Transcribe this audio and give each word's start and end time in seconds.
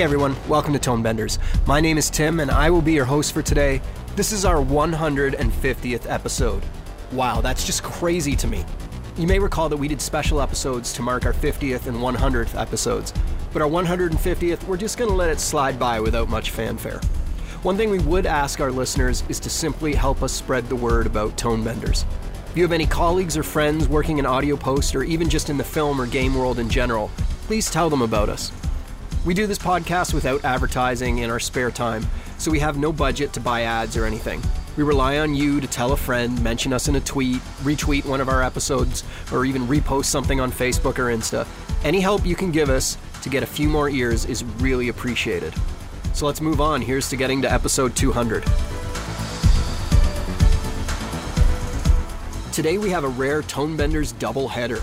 Hey 0.00 0.04
everyone, 0.04 0.34
welcome 0.48 0.72
to 0.72 0.78
Tone 0.78 1.02
Benders. 1.02 1.38
My 1.66 1.78
name 1.78 1.98
is 1.98 2.08
Tim 2.08 2.40
and 2.40 2.50
I 2.50 2.70
will 2.70 2.80
be 2.80 2.94
your 2.94 3.04
host 3.04 3.34
for 3.34 3.42
today. 3.42 3.82
This 4.16 4.32
is 4.32 4.46
our 4.46 4.56
150th 4.56 6.10
episode. 6.10 6.62
Wow, 7.12 7.42
that's 7.42 7.66
just 7.66 7.82
crazy 7.82 8.34
to 8.36 8.46
me. 8.46 8.64
You 9.18 9.26
may 9.26 9.38
recall 9.38 9.68
that 9.68 9.76
we 9.76 9.88
did 9.88 10.00
special 10.00 10.40
episodes 10.40 10.94
to 10.94 11.02
mark 11.02 11.26
our 11.26 11.34
50th 11.34 11.86
and 11.86 11.98
100th 11.98 12.58
episodes, 12.58 13.12
but 13.52 13.60
our 13.60 13.68
150th, 13.68 14.64
we're 14.64 14.78
just 14.78 14.96
going 14.96 15.10
to 15.10 15.14
let 15.14 15.28
it 15.28 15.38
slide 15.38 15.78
by 15.78 16.00
without 16.00 16.30
much 16.30 16.50
fanfare. 16.50 17.02
One 17.62 17.76
thing 17.76 17.90
we 17.90 17.98
would 17.98 18.24
ask 18.24 18.58
our 18.58 18.72
listeners 18.72 19.22
is 19.28 19.38
to 19.40 19.50
simply 19.50 19.94
help 19.94 20.22
us 20.22 20.32
spread 20.32 20.66
the 20.70 20.76
word 20.76 21.06
about 21.06 21.36
Tone 21.36 21.62
Benders. 21.62 22.06
If 22.48 22.56
you 22.56 22.62
have 22.62 22.72
any 22.72 22.86
colleagues 22.86 23.36
or 23.36 23.42
friends 23.42 23.86
working 23.86 24.16
in 24.16 24.24
audio 24.24 24.56
post 24.56 24.96
or 24.96 25.02
even 25.02 25.28
just 25.28 25.50
in 25.50 25.58
the 25.58 25.62
film 25.62 26.00
or 26.00 26.06
game 26.06 26.34
world 26.34 26.58
in 26.58 26.70
general, 26.70 27.10
please 27.42 27.70
tell 27.70 27.90
them 27.90 28.00
about 28.00 28.30
us. 28.30 28.50
We 29.22 29.34
do 29.34 29.46
this 29.46 29.58
podcast 29.58 30.14
without 30.14 30.46
advertising 30.46 31.18
in 31.18 31.28
our 31.28 31.38
spare 31.38 31.70
time, 31.70 32.06
so 32.38 32.50
we 32.50 32.58
have 32.60 32.78
no 32.78 32.90
budget 32.90 33.34
to 33.34 33.40
buy 33.40 33.62
ads 33.64 33.94
or 33.94 34.06
anything. 34.06 34.42
We 34.78 34.82
rely 34.82 35.18
on 35.18 35.34
you 35.34 35.60
to 35.60 35.66
tell 35.66 35.92
a 35.92 35.96
friend, 35.96 36.42
mention 36.42 36.72
us 36.72 36.88
in 36.88 36.96
a 36.96 37.00
tweet, 37.00 37.36
retweet 37.62 38.06
one 38.06 38.22
of 38.22 38.30
our 38.30 38.42
episodes, 38.42 39.04
or 39.30 39.44
even 39.44 39.66
repost 39.66 40.06
something 40.06 40.40
on 40.40 40.50
Facebook 40.50 40.98
or 40.98 41.14
Insta. 41.14 41.46
Any 41.84 42.00
help 42.00 42.24
you 42.24 42.34
can 42.34 42.50
give 42.50 42.70
us 42.70 42.96
to 43.20 43.28
get 43.28 43.42
a 43.42 43.46
few 43.46 43.68
more 43.68 43.90
ears 43.90 44.24
is 44.24 44.42
really 44.42 44.88
appreciated. 44.88 45.52
So 46.14 46.24
let's 46.24 46.40
move 46.40 46.62
on. 46.62 46.80
Here's 46.80 47.10
to 47.10 47.16
getting 47.16 47.42
to 47.42 47.52
episode 47.52 47.94
200. 47.94 48.42
Today 52.54 52.78
we 52.78 52.88
have 52.88 53.04
a 53.04 53.08
rare 53.08 53.42
Tonebenders 53.42 54.18
double 54.18 54.48
header. 54.48 54.80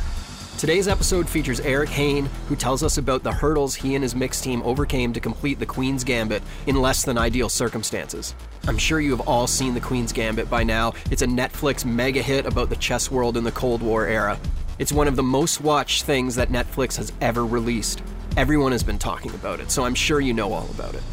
Today's 0.58 0.88
episode 0.88 1.30
features 1.30 1.60
Eric 1.60 1.88
Hoehn, 1.92 2.26
who 2.48 2.56
tells 2.56 2.82
us 2.82 2.98
about 2.98 3.22
the 3.22 3.32
hurdles 3.32 3.76
he 3.76 3.94
and 3.94 4.02
his 4.02 4.16
mix 4.16 4.42
team 4.42 4.64
overcame 4.64 5.14
to 5.14 5.20
complete 5.20 5.60
the 5.60 5.68
Queen's 5.68 6.04
Gambit 6.04 6.42
in 6.66 6.82
less 6.82 7.04
than 7.04 7.16
ideal 7.16 7.48
circumstances. 7.48 8.34
I'm 8.68 8.80
sure 8.80 9.00
you 9.00 9.12
have 9.12 9.28
all 9.28 9.46
seen 9.46 9.76
the 9.76 9.80
Queen's 9.80 10.12
Gambit 10.12 10.50
by 10.50 10.64
now. 10.64 10.94
It's 11.12 11.22
a 11.22 11.28
Netflix 11.28 11.86
mega 11.86 12.24
hit 12.24 12.48
about 12.48 12.72
the 12.72 12.76
chess 12.78 13.12
world 13.12 13.38
in 13.38 13.44
the 13.44 13.52
Cold 13.52 13.84
War 13.84 14.08
era. 14.08 14.40
It's 14.80 14.92
one 14.92 15.08
of 15.08 15.16
the 15.16 15.22
most 15.22 15.62
watched 15.62 16.06
things 16.06 16.34
that 16.38 16.50
Netflix 16.50 16.98
has 16.98 17.14
ever 17.22 17.46
released. 17.46 18.02
Everyone 18.36 18.72
has 18.72 18.84
been 18.84 18.98
talking 18.98 19.36
about 19.36 19.60
it, 19.60 19.70
so 19.70 19.86
I'm 19.86 19.94
sure 19.94 20.22
you 20.22 20.34
know 20.34 20.54
all 20.54 20.68
about 20.72 20.96
it. 20.96 21.04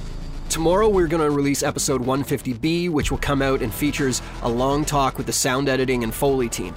Tomorrow, 0.49 0.89
we're 0.89 1.09
going 1.09 1.23
to 1.23 1.31
release 1.31 1.63
episode 1.63 2.01
150B, 2.01 2.89
which 2.89 3.11
will 3.11 3.19
come 3.19 3.43
out 3.43 3.61
and 3.61 3.75
features 3.75 4.23
a 4.43 4.49
long 4.49 4.87
talk 4.87 5.19
with 5.19 5.27
the 5.27 5.33
sound 5.33 5.69
editing 5.69 6.03
and 6.03 6.15
Foley 6.15 6.49
team. 6.49 6.75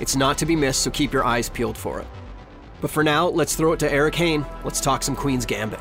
It's 0.00 0.16
not 0.16 0.38
to 0.38 0.46
be 0.46 0.56
missed, 0.56 0.82
so 0.82 0.90
keep 0.90 1.12
your 1.12 1.24
eyes 1.24 1.48
peeled 1.48 1.78
for 1.78 2.00
it. 2.00 2.06
But 2.80 2.90
for 2.90 3.02
now, 3.02 3.28
let's 3.28 3.56
throw 3.56 3.72
it 3.72 3.80
to 3.80 3.90
Eric 3.90 4.14
Hoehn. 4.14 4.46
Let's 4.64 4.80
talk 4.80 5.02
some 5.02 5.16
Queen's 5.16 5.46
Gambit. 5.46 5.80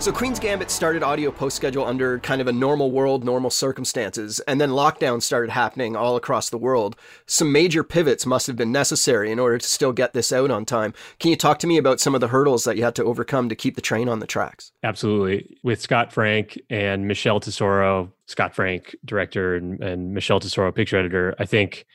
So 0.00 0.12
Queen's 0.12 0.38
Gambit 0.38 0.70
started 0.70 1.02
audio 1.02 1.30
post 1.30 1.56
schedule 1.56 1.86
under 1.86 2.18
kind 2.18 2.42
of 2.42 2.46
a 2.46 2.52
normal 2.52 2.90
world, 2.90 3.24
normal 3.24 3.48
circumstances, 3.48 4.38
and 4.40 4.60
then 4.60 4.68
lockdown 4.68 5.22
started 5.22 5.50
happening 5.50 5.96
all 5.96 6.16
across 6.16 6.50
the 6.50 6.58
world. 6.58 6.94
Some 7.26 7.52
major 7.52 7.82
pivots 7.82 8.26
must 8.26 8.46
have 8.46 8.56
been 8.56 8.70
necessary 8.70 9.32
in 9.32 9.38
order 9.38 9.56
to 9.56 9.66
still 9.66 9.92
get 9.92 10.12
this 10.12 10.30
out 10.30 10.50
on 10.50 10.66
time. 10.66 10.92
Can 11.20 11.30
you 11.30 11.36
talk 11.36 11.58
to 11.60 11.66
me 11.66 11.78
about 11.78 12.00
some 12.00 12.14
of 12.14 12.20
the 12.20 12.28
hurdles 12.28 12.64
that 12.64 12.76
you 12.76 12.84
had 12.84 12.94
to 12.96 13.04
overcome 13.04 13.48
to 13.48 13.54
keep 13.54 13.76
the 13.76 13.80
train 13.80 14.10
on 14.10 14.18
the 14.18 14.26
tracks? 14.26 14.72
Absolutely. 14.82 15.56
With 15.62 15.80
Scott 15.80 16.12
Frank 16.12 16.60
and 16.68 17.08
Michelle 17.08 17.40
Tesoro, 17.40 18.12
Scott 18.26 18.54
Frank, 18.54 18.94
director, 19.06 19.56
and, 19.56 19.82
and 19.82 20.12
Michelle 20.12 20.40
Tesoro, 20.40 20.70
picture 20.70 20.98
editor, 20.98 21.34
I 21.38 21.46
think 21.46 21.86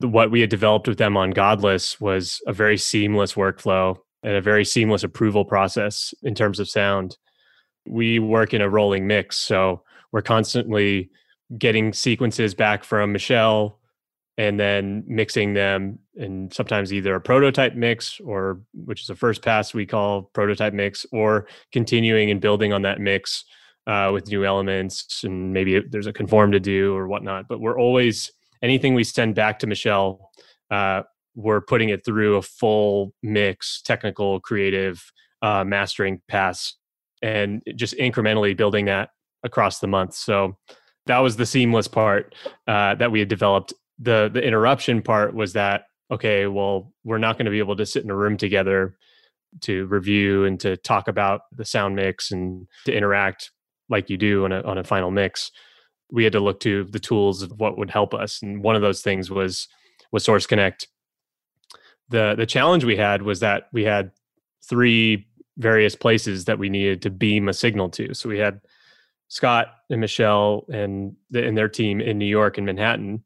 what 0.00 0.30
we 0.30 0.42
had 0.42 0.50
developed 0.50 0.88
with 0.88 0.98
them 0.98 1.16
on 1.16 1.30
Godless 1.30 1.98
was 2.02 2.42
a 2.46 2.52
very 2.52 2.76
seamless 2.76 3.32
workflow 3.32 3.96
and 4.22 4.34
a 4.34 4.42
very 4.42 4.64
seamless 4.64 5.04
approval 5.04 5.46
process 5.46 6.12
in 6.22 6.34
terms 6.34 6.60
of 6.60 6.68
sound 6.68 7.16
we 7.86 8.18
work 8.18 8.54
in 8.54 8.60
a 8.60 8.68
rolling 8.68 9.06
mix. 9.06 9.38
So 9.38 9.82
we're 10.12 10.22
constantly 10.22 11.10
getting 11.58 11.92
sequences 11.92 12.54
back 12.54 12.84
from 12.84 13.12
Michelle 13.12 13.78
and 14.38 14.60
then 14.60 15.04
mixing 15.06 15.54
them 15.54 15.98
and 16.16 16.52
sometimes 16.52 16.92
either 16.92 17.14
a 17.14 17.20
prototype 17.20 17.74
mix 17.74 18.20
or 18.20 18.60
which 18.74 19.02
is 19.02 19.10
a 19.10 19.16
first 19.16 19.42
pass 19.42 19.72
we 19.72 19.86
call 19.86 20.22
prototype 20.34 20.74
mix 20.74 21.06
or 21.12 21.46
continuing 21.72 22.30
and 22.30 22.40
building 22.40 22.72
on 22.72 22.82
that 22.82 23.00
mix 23.00 23.44
uh, 23.86 24.10
with 24.12 24.28
new 24.28 24.44
elements 24.44 25.22
and 25.24 25.52
maybe 25.52 25.80
there's 25.90 26.06
a 26.06 26.12
conform 26.12 26.52
to 26.52 26.60
do 26.60 26.94
or 26.94 27.06
whatnot 27.06 27.46
but 27.48 27.60
we're 27.60 27.78
always 27.78 28.32
anything 28.62 28.94
we 28.94 29.04
send 29.04 29.34
back 29.34 29.58
to 29.58 29.66
michelle 29.66 30.30
uh, 30.70 31.02
we're 31.34 31.60
putting 31.60 31.88
it 31.88 32.04
through 32.04 32.36
a 32.36 32.42
full 32.42 33.12
mix 33.22 33.80
technical 33.82 34.40
creative 34.40 35.12
uh, 35.42 35.64
mastering 35.64 36.20
pass 36.28 36.74
and 37.22 37.62
just 37.74 37.94
incrementally 37.96 38.56
building 38.56 38.86
that 38.86 39.10
across 39.42 39.78
the 39.78 39.86
month. 39.86 40.14
So 40.14 40.56
that 41.06 41.18
was 41.18 41.36
the 41.36 41.46
seamless 41.46 41.88
part 41.88 42.34
uh, 42.66 42.94
that 42.96 43.10
we 43.10 43.20
had 43.20 43.28
developed. 43.28 43.72
The 43.98 44.30
the 44.32 44.42
interruption 44.42 45.02
part 45.02 45.34
was 45.34 45.54
that 45.54 45.84
okay, 46.10 46.46
well, 46.46 46.92
we're 47.04 47.18
not 47.18 47.36
going 47.36 47.46
to 47.46 47.50
be 47.50 47.58
able 47.58 47.76
to 47.76 47.86
sit 47.86 48.04
in 48.04 48.10
a 48.10 48.14
room 48.14 48.36
together 48.36 48.96
to 49.62 49.86
review 49.86 50.44
and 50.44 50.60
to 50.60 50.76
talk 50.76 51.08
about 51.08 51.42
the 51.52 51.64
sound 51.64 51.96
mix 51.96 52.30
and 52.30 52.68
to 52.84 52.94
interact 52.94 53.50
like 53.88 54.10
you 54.10 54.16
do 54.16 54.44
on 54.44 54.52
a 54.52 54.60
on 54.62 54.78
a 54.78 54.84
final 54.84 55.10
mix. 55.10 55.50
We 56.10 56.24
had 56.24 56.32
to 56.34 56.40
look 56.40 56.60
to 56.60 56.84
the 56.84 57.00
tools 57.00 57.42
of 57.42 57.52
what 57.58 57.78
would 57.78 57.90
help 57.90 58.14
us, 58.14 58.42
and 58.42 58.62
one 58.62 58.76
of 58.76 58.82
those 58.82 59.02
things 59.02 59.30
was 59.30 59.68
was 60.12 60.24
Source 60.24 60.46
Connect. 60.46 60.86
the 62.08 62.34
The 62.36 62.46
challenge 62.46 62.84
we 62.84 62.96
had 62.96 63.22
was 63.22 63.40
that 63.40 63.68
we 63.72 63.84
had 63.84 64.12
three 64.68 65.26
various 65.58 65.94
places 65.94 66.44
that 66.44 66.58
we 66.58 66.68
needed 66.68 67.02
to 67.02 67.10
beam 67.10 67.48
a 67.48 67.52
signal 67.52 67.88
to. 67.90 68.14
So 68.14 68.28
we 68.28 68.38
had 68.38 68.60
Scott 69.28 69.68
and 69.90 70.00
Michelle 70.00 70.64
and 70.72 71.16
the, 71.30 71.46
and 71.46 71.56
their 71.56 71.68
team 71.68 72.00
in 72.00 72.18
New 72.18 72.26
York 72.26 72.58
and 72.58 72.66
Manhattan, 72.66 73.24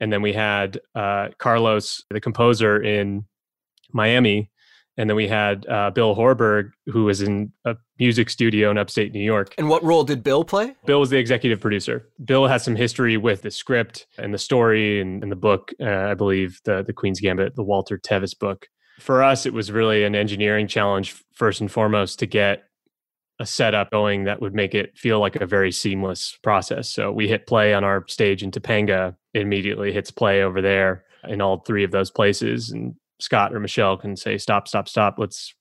and 0.00 0.12
then 0.12 0.22
we 0.22 0.32
had 0.32 0.80
uh, 0.94 1.28
Carlos, 1.38 2.02
the 2.10 2.20
composer, 2.20 2.80
in 2.82 3.24
Miami, 3.92 4.50
and 4.96 5.08
then 5.08 5.16
we 5.16 5.28
had 5.28 5.66
uh, 5.68 5.90
Bill 5.90 6.16
Horberg, 6.16 6.70
who 6.86 7.04
was 7.04 7.22
in 7.22 7.52
a 7.64 7.76
music 8.00 8.30
studio 8.30 8.70
in 8.70 8.78
upstate 8.78 9.12
New 9.12 9.22
York. 9.22 9.54
And 9.56 9.68
what 9.68 9.82
role 9.84 10.02
did 10.02 10.24
Bill 10.24 10.44
play? 10.44 10.74
Bill 10.86 11.00
was 11.00 11.10
the 11.10 11.18
executive 11.18 11.60
producer. 11.60 12.08
Bill 12.24 12.48
has 12.48 12.64
some 12.64 12.74
history 12.74 13.16
with 13.16 13.42
the 13.42 13.50
script 13.50 14.06
and 14.18 14.34
the 14.34 14.38
story 14.38 15.00
and, 15.00 15.22
and 15.22 15.30
the 15.30 15.36
book, 15.36 15.72
uh, 15.80 15.86
I 15.86 16.14
believe, 16.14 16.60
the 16.64 16.82
the 16.82 16.92
Queen's 16.92 17.20
Gambit, 17.20 17.54
the 17.54 17.62
Walter 17.62 17.96
Tevis 17.96 18.34
book 18.34 18.66
for 18.98 19.22
us, 19.22 19.46
it 19.46 19.52
was 19.52 19.70
really 19.70 20.04
an 20.04 20.14
engineering 20.14 20.66
challenge 20.66 21.22
first 21.32 21.60
and 21.60 21.70
foremost 21.70 22.18
to 22.18 22.26
get 22.26 22.64
a 23.40 23.46
setup 23.46 23.90
going 23.90 24.24
that 24.24 24.40
would 24.40 24.54
make 24.54 24.74
it 24.74 24.96
feel 24.98 25.20
like 25.20 25.36
a 25.36 25.46
very 25.46 25.70
seamless 25.70 26.36
process. 26.42 26.90
So 26.90 27.12
we 27.12 27.28
hit 27.28 27.46
play 27.46 27.72
on 27.72 27.84
our 27.84 28.04
stage 28.08 28.42
in 28.42 28.50
Topanga, 28.50 29.14
it 29.32 29.42
immediately 29.42 29.92
hits 29.92 30.10
play 30.10 30.42
over 30.42 30.60
there 30.60 31.04
in 31.28 31.40
all 31.40 31.58
three 31.58 31.84
of 31.84 31.92
those 31.92 32.10
places. 32.10 32.70
And 32.70 32.96
Scott 33.20 33.54
or 33.54 33.60
Michelle 33.60 33.96
can 33.96 34.16
say, 34.16 34.38
stop, 34.38 34.66
stop, 34.66 34.88
stop. 34.88 35.16
Let's 35.18 35.54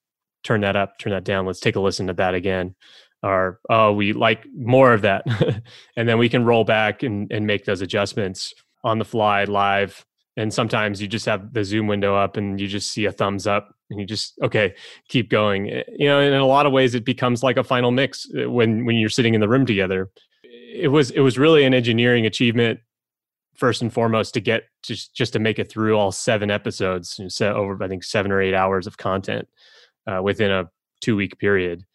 turn 0.44 0.62
that 0.62 0.76
up, 0.76 0.98
turn 0.98 1.14
that 1.14 1.24
down. 1.24 1.46
Let's 1.46 1.60
take 1.60 1.76
a 1.76 1.80
listen 1.80 2.08
to 2.08 2.14
that 2.14 2.34
again. 2.34 2.76
Or, 3.22 3.60
oh, 3.70 3.94
we 3.94 4.14
like 4.14 4.46
more 4.56 4.94
of 4.94 5.02
that. 5.02 5.24
and 5.96 6.10
then 6.10 6.18
we 6.18 6.30
can 6.30 6.46
roll 6.46 6.64
back 6.64 7.04
and, 7.04 7.32
and 7.32 7.46
make 7.46 7.66
those 7.66 7.82
adjustments 7.82 8.54
on 8.84 9.00
the 9.00 9.06
fly 9.06 9.44
live 9.44 10.06
and 10.38 10.54
sometimes 10.54 11.02
you 11.02 11.08
just 11.08 11.26
have 11.26 11.54
the 11.54 11.64
zoom 11.64 11.88
window 11.88 12.16
up 12.16 12.38
and 12.38 12.60
you 12.62 12.68
just 12.68 12.92
see 12.92 13.06
a 13.06 13.12
thumbs 13.12 13.48
up 13.48 13.74
and 13.90 14.00
you 14.00 14.06
just 14.06 14.38
okay 14.42 14.74
keep 15.10 15.30
going. 15.30 15.70
Eh, 15.70 15.84
you 15.98 16.08
know 16.08 16.20
in 16.22 16.34
a 16.34 16.46
lot 16.46 16.66
of 16.66 16.72
ways 16.72 16.96
it 16.96 17.04
becomes 17.04 17.44
like 17.44 17.58
a 17.58 17.64
final 17.64 17.92
mix 17.92 18.28
eh, 18.38 18.46
when 18.46 18.86
when 18.86 18.96
you're 18.96 19.10
sitting 19.10 19.34
in 19.34 19.42
the 19.42 19.50
room 19.50 19.66
together. 19.66 20.10
It 20.44 20.90
was 20.90 21.12
it 21.12 21.22
was 21.22 21.38
really 21.38 21.66
an 21.66 21.74
engineering 21.74 22.26
achievement 22.26 22.80
first 23.56 23.82
and 23.82 23.92
foremost 23.92 24.36
to 24.36 24.40
get 24.40 24.64
just 24.84 25.14
just 25.16 25.34
to 25.34 25.40
make 25.40 25.60
it 25.60 25.70
through 25.70 25.98
all 25.98 26.12
seven 26.12 26.52
episodes 26.52 27.20
set 27.30 27.56
over 27.56 27.84
i 27.84 27.88
think 27.88 28.04
seven 28.04 28.32
or 28.32 28.40
eight 28.40 28.54
hours 28.54 28.86
of 28.86 28.98
content 28.98 29.48
uh, 30.08 30.22
within 30.22 30.52
a 30.52 30.70
two 31.02 31.16
week 31.16 31.38
period. 31.40 31.86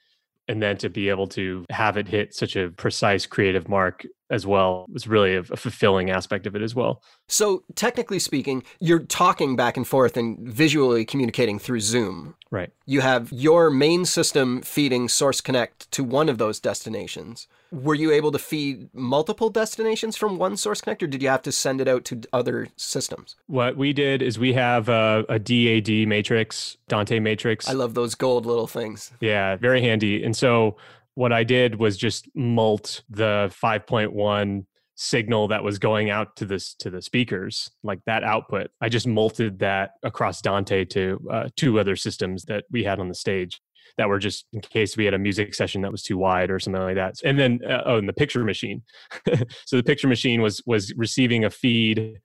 And 0.49 0.62
then 0.62 0.77
to 0.79 0.91
be 0.91 1.09
able 1.09 1.29
to 1.29 1.65
have 1.71 1.97
it 1.97 2.09
hit 2.09 2.35
such 2.35 2.56
a 2.56 2.71
precise 2.71 3.27
creative 3.27 3.69
mark 3.69 4.05
as 4.32 4.46
well 4.46 4.87
was 4.90 5.06
really 5.06 5.34
a, 5.34 5.40
a, 5.40 5.56
fulfilling 5.56 6.11
aspect 6.11 6.46
of 6.46 6.56
it 6.56 6.62
as 6.62 6.75
well. 6.75 7.02
So, 7.29 7.62
technically 7.75 8.19
speaking, 8.19 8.64
you're 8.81 9.00
talking 9.00 9.56
back 9.56 9.76
and 9.76 9.87
forth 9.87 10.17
and 10.17 10.38
visually 10.40 11.05
communicating 11.05 11.58
through 11.58 11.81
Zoom. 11.81 12.34
Right. 12.50 12.70
You 12.87 13.02
have 13.02 13.31
your 13.31 13.70
main 13.70 14.06
system 14.06 14.62
feeding 14.62 15.08
Source 15.08 15.43
Connect 15.43 15.90
to 15.93 16.02
one 16.02 16.31
of 16.31 16.38
those 16.38 16.61
destinations. 16.61 17.46
Were 17.70 17.94
you 17.94 18.11
able 18.11 18.32
to 18.32 18.38
feed 18.38 18.88
multiple 18.94 19.50
destinations 19.50 20.17
from 20.17 20.38
one 20.38 20.56
Source 20.56 20.81
Connect, 20.81 21.02
or 21.02 21.06
did 21.06 21.23
you 21.23 21.29
have 21.29 21.43
to 21.43 21.52
send 21.52 21.82
it 21.82 21.88
out 21.88 22.05
to 22.06 22.23
other 22.32 22.69
systems? 22.76 23.37
What 23.46 23.76
we 23.76 23.93
did 23.93 24.23
is 24.23 24.38
we 24.38 24.55
have 24.55 24.88
a, 24.88 25.26
a 25.29 25.38
DAD 25.38 26.08
matrix, 26.08 26.79
Dante 26.88 27.19
matrix. 27.20 27.69
I 27.69 27.73
love 27.73 27.93
those 27.93 28.14
gold 28.14 28.46
little 28.46 28.67
things. 28.67 29.12
Yeah, 29.20 29.56
very 29.56 29.82
handy. 29.82 30.25
And 30.25 30.34
so 30.34 30.76
what 31.14 31.32
I 31.32 31.44
did 31.44 31.79
was 31.79 31.97
just 31.97 32.29
mult 32.35 33.03
the 33.11 33.53
5.1 33.62 34.64
signal 34.94 35.49
that 35.49 35.64
was 35.64 35.79
going 35.79 36.11
out 36.11 36.37
to 36.37 36.44
this 36.44 36.75
to 36.75 36.91
the 36.91 37.03
speakers 37.03 37.70
like 37.82 38.00
that 38.06 38.23
output. 38.23 38.70
I 38.81 38.88
just 38.88 39.06
multed 39.06 39.59
that 39.61 39.93
across 40.03 40.41
dante 40.41 40.85
to 40.87 41.20
uh, 41.31 41.49
two 41.56 41.81
other 41.81 41.97
systems 41.97 42.44
that 42.44 42.64
we 42.70 42.85
had 42.85 43.00
on 43.00 43.09
the 43.09 43.14
stage 43.14 43.61
that 43.99 44.09
were 44.09 44.19
just 44.19 44.47
in 44.53 44.61
case 44.61 44.97
we 44.97 45.05
had 45.05 45.14
a 45.14 45.19
music 45.19 45.55
session 45.55 45.82
that 45.82 45.93
was 45.93 46.03
too 46.03 46.17
wide 46.17 46.50
or 46.50 46.59
something 46.59 46.82
like 46.82 46.94
that. 46.94 47.17
And 47.25 47.38
then 47.38 47.61
uh, 47.69 47.82
oh 47.85 47.99
and 47.99 48.08
the 48.08 48.12
picture 48.12 48.44
machine. 48.44 48.82
So 49.67 49.76
the 49.76 49.82
picture 49.82 50.08
machine 50.08 50.43
was 50.43 50.62
was 50.67 50.93
receiving 50.97 51.44
a 51.44 51.50
feed 51.50 52.20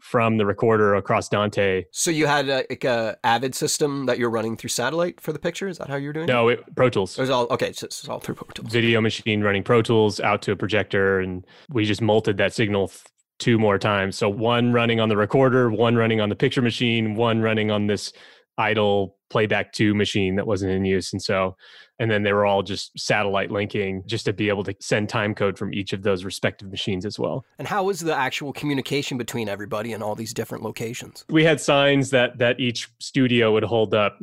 from 0.00 0.36
the 0.36 0.46
recorder 0.46 0.94
across 0.94 1.28
Dante. 1.28 1.84
So 1.90 2.10
you 2.10 2.26
had 2.26 2.48
a, 2.48 2.64
like 2.68 2.84
a 2.84 3.16
Avid 3.24 3.54
system 3.54 4.06
that 4.06 4.18
you're 4.18 4.30
running 4.30 4.56
through 4.56 4.70
satellite 4.70 5.20
for 5.20 5.32
the 5.32 5.38
picture. 5.38 5.68
Is 5.68 5.78
that 5.78 5.88
how 5.88 5.96
you're 5.96 6.12
doing? 6.12 6.26
No, 6.26 6.48
it, 6.48 6.64
Pro 6.74 6.90
Tools. 6.90 7.18
It 7.18 7.22
was 7.22 7.30
all 7.30 7.46
okay. 7.50 7.72
So 7.72 7.86
it's 7.86 8.08
all 8.08 8.20
through 8.20 8.36
Pro 8.36 8.48
Tools. 8.54 8.72
Video 8.72 9.00
machine 9.00 9.42
running 9.42 9.62
Pro 9.62 9.82
Tools 9.82 10.20
out 10.20 10.42
to 10.42 10.52
a 10.52 10.56
projector, 10.56 11.20
and 11.20 11.46
we 11.70 11.84
just 11.84 12.02
multed 12.02 12.36
that 12.38 12.52
signal 12.52 12.90
two 13.38 13.58
more 13.58 13.78
times. 13.78 14.16
So 14.16 14.28
one 14.28 14.72
running 14.72 15.00
on 15.00 15.08
the 15.08 15.16
recorder, 15.16 15.70
one 15.70 15.96
running 15.96 16.20
on 16.20 16.28
the 16.28 16.36
picture 16.36 16.62
machine, 16.62 17.14
one 17.14 17.40
running 17.40 17.70
on 17.70 17.86
this 17.86 18.12
idle 18.58 19.16
playback 19.30 19.72
two 19.72 19.94
machine 19.94 20.36
that 20.36 20.46
wasn't 20.46 20.72
in 20.72 20.84
use. 20.84 21.12
And 21.12 21.22
so, 21.22 21.56
and 21.98 22.10
then 22.10 22.22
they 22.22 22.32
were 22.32 22.46
all 22.46 22.62
just 22.62 22.98
satellite 22.98 23.50
linking 23.50 24.02
just 24.06 24.24
to 24.24 24.32
be 24.32 24.48
able 24.48 24.64
to 24.64 24.74
send 24.80 25.08
time 25.08 25.34
code 25.34 25.58
from 25.58 25.72
each 25.72 25.92
of 25.92 26.02
those 26.02 26.24
respective 26.24 26.70
machines 26.70 27.06
as 27.06 27.18
well. 27.18 27.44
And 27.58 27.68
how 27.68 27.84
was 27.84 28.00
the 28.00 28.14
actual 28.14 28.52
communication 28.52 29.18
between 29.18 29.48
everybody 29.48 29.92
in 29.92 30.02
all 30.02 30.14
these 30.14 30.34
different 30.34 30.64
locations? 30.64 31.24
We 31.28 31.44
had 31.44 31.60
signs 31.60 32.10
that 32.10 32.38
that 32.38 32.60
each 32.60 32.88
studio 32.98 33.52
would 33.52 33.64
hold 33.64 33.94
up 33.94 34.18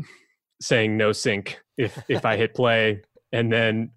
saying 0.61 0.97
no 0.97 1.11
sync 1.11 1.59
if 1.77 1.97
if 2.07 2.25
I 2.25 2.37
hit 2.37 2.55
play 2.55 3.01
and 3.31 3.51
then 3.51 3.91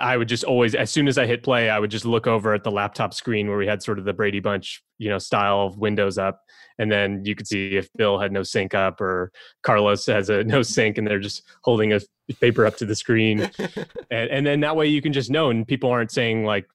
I 0.00 0.16
would 0.16 0.28
just 0.28 0.44
always, 0.44 0.74
as 0.74 0.90
soon 0.90 1.06
as 1.08 1.18
I 1.18 1.26
hit 1.26 1.42
play, 1.42 1.68
I 1.68 1.78
would 1.78 1.90
just 1.90 2.04
look 2.04 2.26
over 2.26 2.54
at 2.54 2.64
the 2.64 2.70
laptop 2.70 3.12
screen 3.12 3.48
where 3.48 3.58
we 3.58 3.66
had 3.66 3.82
sort 3.82 3.98
of 3.98 4.04
the 4.04 4.12
Brady 4.12 4.40
Bunch, 4.40 4.82
you 4.98 5.08
know, 5.08 5.18
style 5.18 5.60
of 5.60 5.78
windows 5.78 6.18
up, 6.18 6.40
and 6.78 6.90
then 6.90 7.22
you 7.24 7.34
could 7.34 7.46
see 7.46 7.76
if 7.76 7.88
Bill 7.96 8.18
had 8.18 8.32
no 8.32 8.42
sync 8.42 8.74
up 8.74 9.00
or 9.00 9.30
Carlos 9.62 10.06
has 10.06 10.30
a 10.30 10.42
no 10.44 10.62
sync, 10.62 10.98
and 10.98 11.06
they're 11.06 11.18
just 11.18 11.42
holding 11.62 11.92
a 11.92 12.00
paper 12.40 12.66
up 12.66 12.76
to 12.78 12.86
the 12.86 12.96
screen, 12.96 13.40
and, 14.10 14.30
and 14.30 14.46
then 14.46 14.60
that 14.60 14.74
way 14.74 14.86
you 14.86 15.02
can 15.02 15.12
just 15.12 15.30
know, 15.30 15.50
and 15.50 15.68
people 15.68 15.90
aren't 15.90 16.10
saying 16.10 16.44
like 16.44 16.66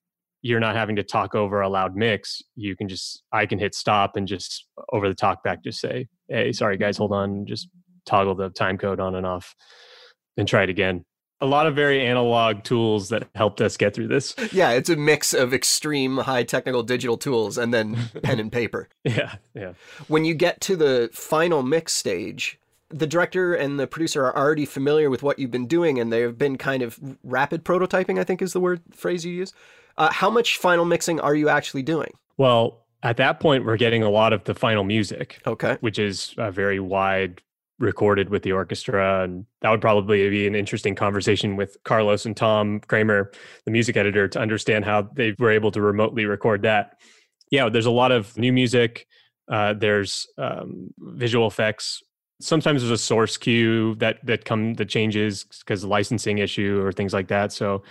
you're 0.41 0.59
not 0.59 0.75
having 0.75 0.95
to 0.95 1.03
talk 1.03 1.33
over 1.33 1.61
a 1.61 1.69
loud 1.69 1.95
mix. 1.95 2.43
You 2.55 2.75
can 2.75 2.87
just, 2.87 3.23
I 3.31 3.47
can 3.47 3.57
hit 3.57 3.73
stop 3.73 4.15
and 4.15 4.27
just 4.27 4.67
over 4.93 5.09
the 5.09 5.15
talk 5.15 5.43
back, 5.43 5.63
just 5.63 5.79
say, 5.79 6.07
"Hey, 6.27 6.51
sorry 6.51 6.77
guys, 6.77 6.97
hold 6.97 7.11
on," 7.11 7.47
just 7.47 7.69
toggle 8.05 8.35
the 8.35 8.49
time 8.51 8.77
code 8.77 8.99
on 8.99 9.15
and 9.15 9.25
off, 9.25 9.55
and 10.37 10.47
try 10.47 10.63
it 10.63 10.69
again 10.69 11.05
a 11.41 11.45
lot 11.45 11.67
of 11.67 11.75
very 11.75 12.05
analog 12.05 12.63
tools 12.63 13.09
that 13.09 13.27
helped 13.35 13.61
us 13.61 13.77
get 13.77 13.93
through 13.93 14.07
this. 14.07 14.35
Yeah, 14.51 14.71
it's 14.71 14.89
a 14.89 14.95
mix 14.95 15.33
of 15.33 15.53
extreme 15.53 16.17
high 16.17 16.43
technical 16.43 16.81
digital 16.81 17.17
tools 17.17 17.57
and 17.57 17.73
then 17.73 17.97
pen 18.23 18.39
and 18.39 18.51
paper. 18.51 18.87
Yeah, 19.03 19.35
yeah. 19.53 19.73
When 20.07 20.23
you 20.23 20.33
get 20.33 20.61
to 20.61 20.75
the 20.77 21.09
final 21.11 21.61
mix 21.61 21.91
stage, 21.91 22.57
the 22.89 23.07
director 23.07 23.53
and 23.53 23.79
the 23.79 23.87
producer 23.87 24.23
are 24.25 24.37
already 24.37 24.65
familiar 24.65 25.09
with 25.09 25.23
what 25.23 25.39
you've 25.39 25.51
been 25.51 25.67
doing 25.67 25.99
and 25.99 26.13
they've 26.13 26.37
been 26.37 26.57
kind 26.57 26.83
of 26.83 26.99
rapid 27.23 27.65
prototyping, 27.65 28.19
I 28.19 28.23
think 28.23 28.41
is 28.41 28.53
the 28.53 28.61
word 28.61 28.81
phrase 28.91 29.25
you 29.25 29.33
use. 29.33 29.51
Uh, 29.97 30.11
how 30.11 30.29
much 30.29 30.57
final 30.57 30.85
mixing 30.85 31.19
are 31.19 31.35
you 31.35 31.49
actually 31.49 31.83
doing? 31.83 32.13
Well, 32.37 32.85
at 33.03 33.17
that 33.17 33.39
point, 33.39 33.65
we're 33.65 33.77
getting 33.77 34.03
a 34.03 34.09
lot 34.09 34.33
of 34.33 34.43
the 34.45 34.53
final 34.53 34.83
music. 34.83 35.41
Okay. 35.45 35.77
Which 35.81 35.99
is 35.99 36.33
a 36.37 36.51
very 36.51 36.79
wide 36.79 37.41
recorded 37.79 38.29
with 38.29 38.43
the 38.43 38.51
orchestra 38.51 39.23
and 39.23 39.45
that 39.61 39.69
would 39.69 39.81
probably 39.81 40.29
be 40.29 40.47
an 40.47 40.55
interesting 40.55 40.95
conversation 40.95 41.57
with 41.57 41.75
carlos 41.83 42.25
and 42.25 42.37
tom 42.37 42.79
kramer 42.87 43.31
the 43.65 43.71
music 43.71 43.97
editor 43.97 44.29
to 44.29 44.39
understand 44.39 44.85
how 44.85 45.01
they 45.13 45.35
were 45.39 45.51
able 45.51 45.71
to 45.71 45.81
remotely 45.81 46.25
record 46.25 46.61
that. 46.61 46.97
Yeah 47.51 47.67
there's 47.69 47.85
a 47.85 47.91
lot 47.91 48.11
of 48.11 48.37
new 48.37 48.53
music 48.53 49.07
uh, 49.47 49.73
there's 49.73 50.27
um, 50.37 50.91
visual 50.97 51.47
effects. 51.47 52.01
Sometimes 52.41 52.81
there's 52.81 52.91
a 52.91 52.97
source 52.97 53.37
cue 53.37 53.95
that 53.95 54.17
that 54.25 54.43
come 54.43 54.73
that 54.73 54.89
changes 54.89 55.45
because 55.59 55.85
licensing 55.85 56.39
issue 56.39 56.81
or 56.83 56.91
things 56.91 57.13
like 57.13 57.29
that 57.29 57.53
so 57.53 57.83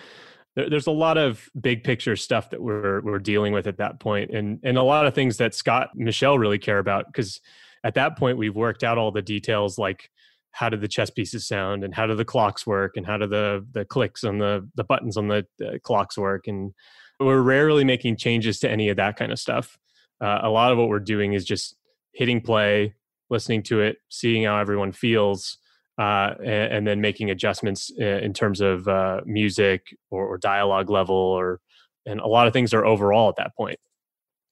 there, 0.54 0.68
there's 0.68 0.86
a 0.86 0.92
lot 0.92 1.16
of 1.16 1.48
big 1.58 1.82
picture 1.82 2.14
stuff 2.14 2.50
that 2.50 2.60
we're 2.60 3.00
we're 3.00 3.18
dealing 3.18 3.54
with 3.54 3.66
at 3.66 3.78
that 3.78 4.00
point 4.00 4.30
and 4.32 4.60
and 4.62 4.76
a 4.76 4.82
lot 4.82 5.06
of 5.06 5.14
things 5.14 5.38
that 5.38 5.54
scott 5.54 5.90
michelle 5.94 6.38
really 6.38 6.58
care 6.58 6.78
about 6.78 7.06
because 7.06 7.40
at 7.84 7.94
that 7.94 8.18
point 8.18 8.38
we've 8.38 8.56
worked 8.56 8.82
out 8.82 8.98
all 8.98 9.12
the 9.12 9.22
details 9.22 9.78
like 9.78 10.10
how 10.54 10.68
do 10.68 10.76
the 10.76 10.88
chess 10.88 11.10
pieces 11.10 11.46
sound 11.46 11.82
and 11.82 11.92
how 11.92 12.06
do 12.06 12.14
the 12.14 12.24
clocks 12.24 12.64
work 12.64 12.96
and 12.96 13.04
how 13.04 13.16
do 13.16 13.26
the 13.26 13.66
the 13.72 13.84
clicks 13.84 14.22
on 14.22 14.38
the 14.38 14.66
the 14.76 14.84
buttons 14.84 15.16
on 15.16 15.26
the 15.26 15.44
uh, 15.64 15.78
clocks 15.82 16.16
work. 16.16 16.46
And 16.46 16.72
we're 17.18 17.42
rarely 17.42 17.82
making 17.82 18.16
changes 18.16 18.60
to 18.60 18.70
any 18.70 18.88
of 18.88 18.96
that 18.96 19.16
kind 19.16 19.32
of 19.32 19.38
stuff. 19.40 19.76
Uh, 20.20 20.38
a 20.42 20.48
lot 20.48 20.70
of 20.70 20.78
what 20.78 20.88
we're 20.88 21.00
doing 21.00 21.32
is 21.32 21.44
just 21.44 21.76
hitting 22.12 22.40
play 22.40 22.94
listening 23.30 23.64
to 23.64 23.80
it 23.80 23.96
seeing 24.10 24.44
how 24.44 24.56
everyone 24.56 24.92
feels 24.92 25.58
uh, 25.98 26.34
and, 26.38 26.72
and, 26.72 26.86
then 26.86 27.00
making 27.00 27.30
adjustments 27.30 27.90
uh, 28.00 28.04
in 28.04 28.32
terms 28.32 28.60
of 28.60 28.86
uh, 28.86 29.20
music 29.24 29.96
or, 30.10 30.26
or 30.26 30.38
dialogue 30.38 30.90
level 30.90 31.16
or 31.16 31.60
and 32.06 32.20
a 32.20 32.26
lot 32.26 32.46
of 32.46 32.52
things 32.52 32.72
are 32.72 32.84
overall 32.84 33.28
at 33.28 33.36
that 33.36 33.56
point. 33.56 33.78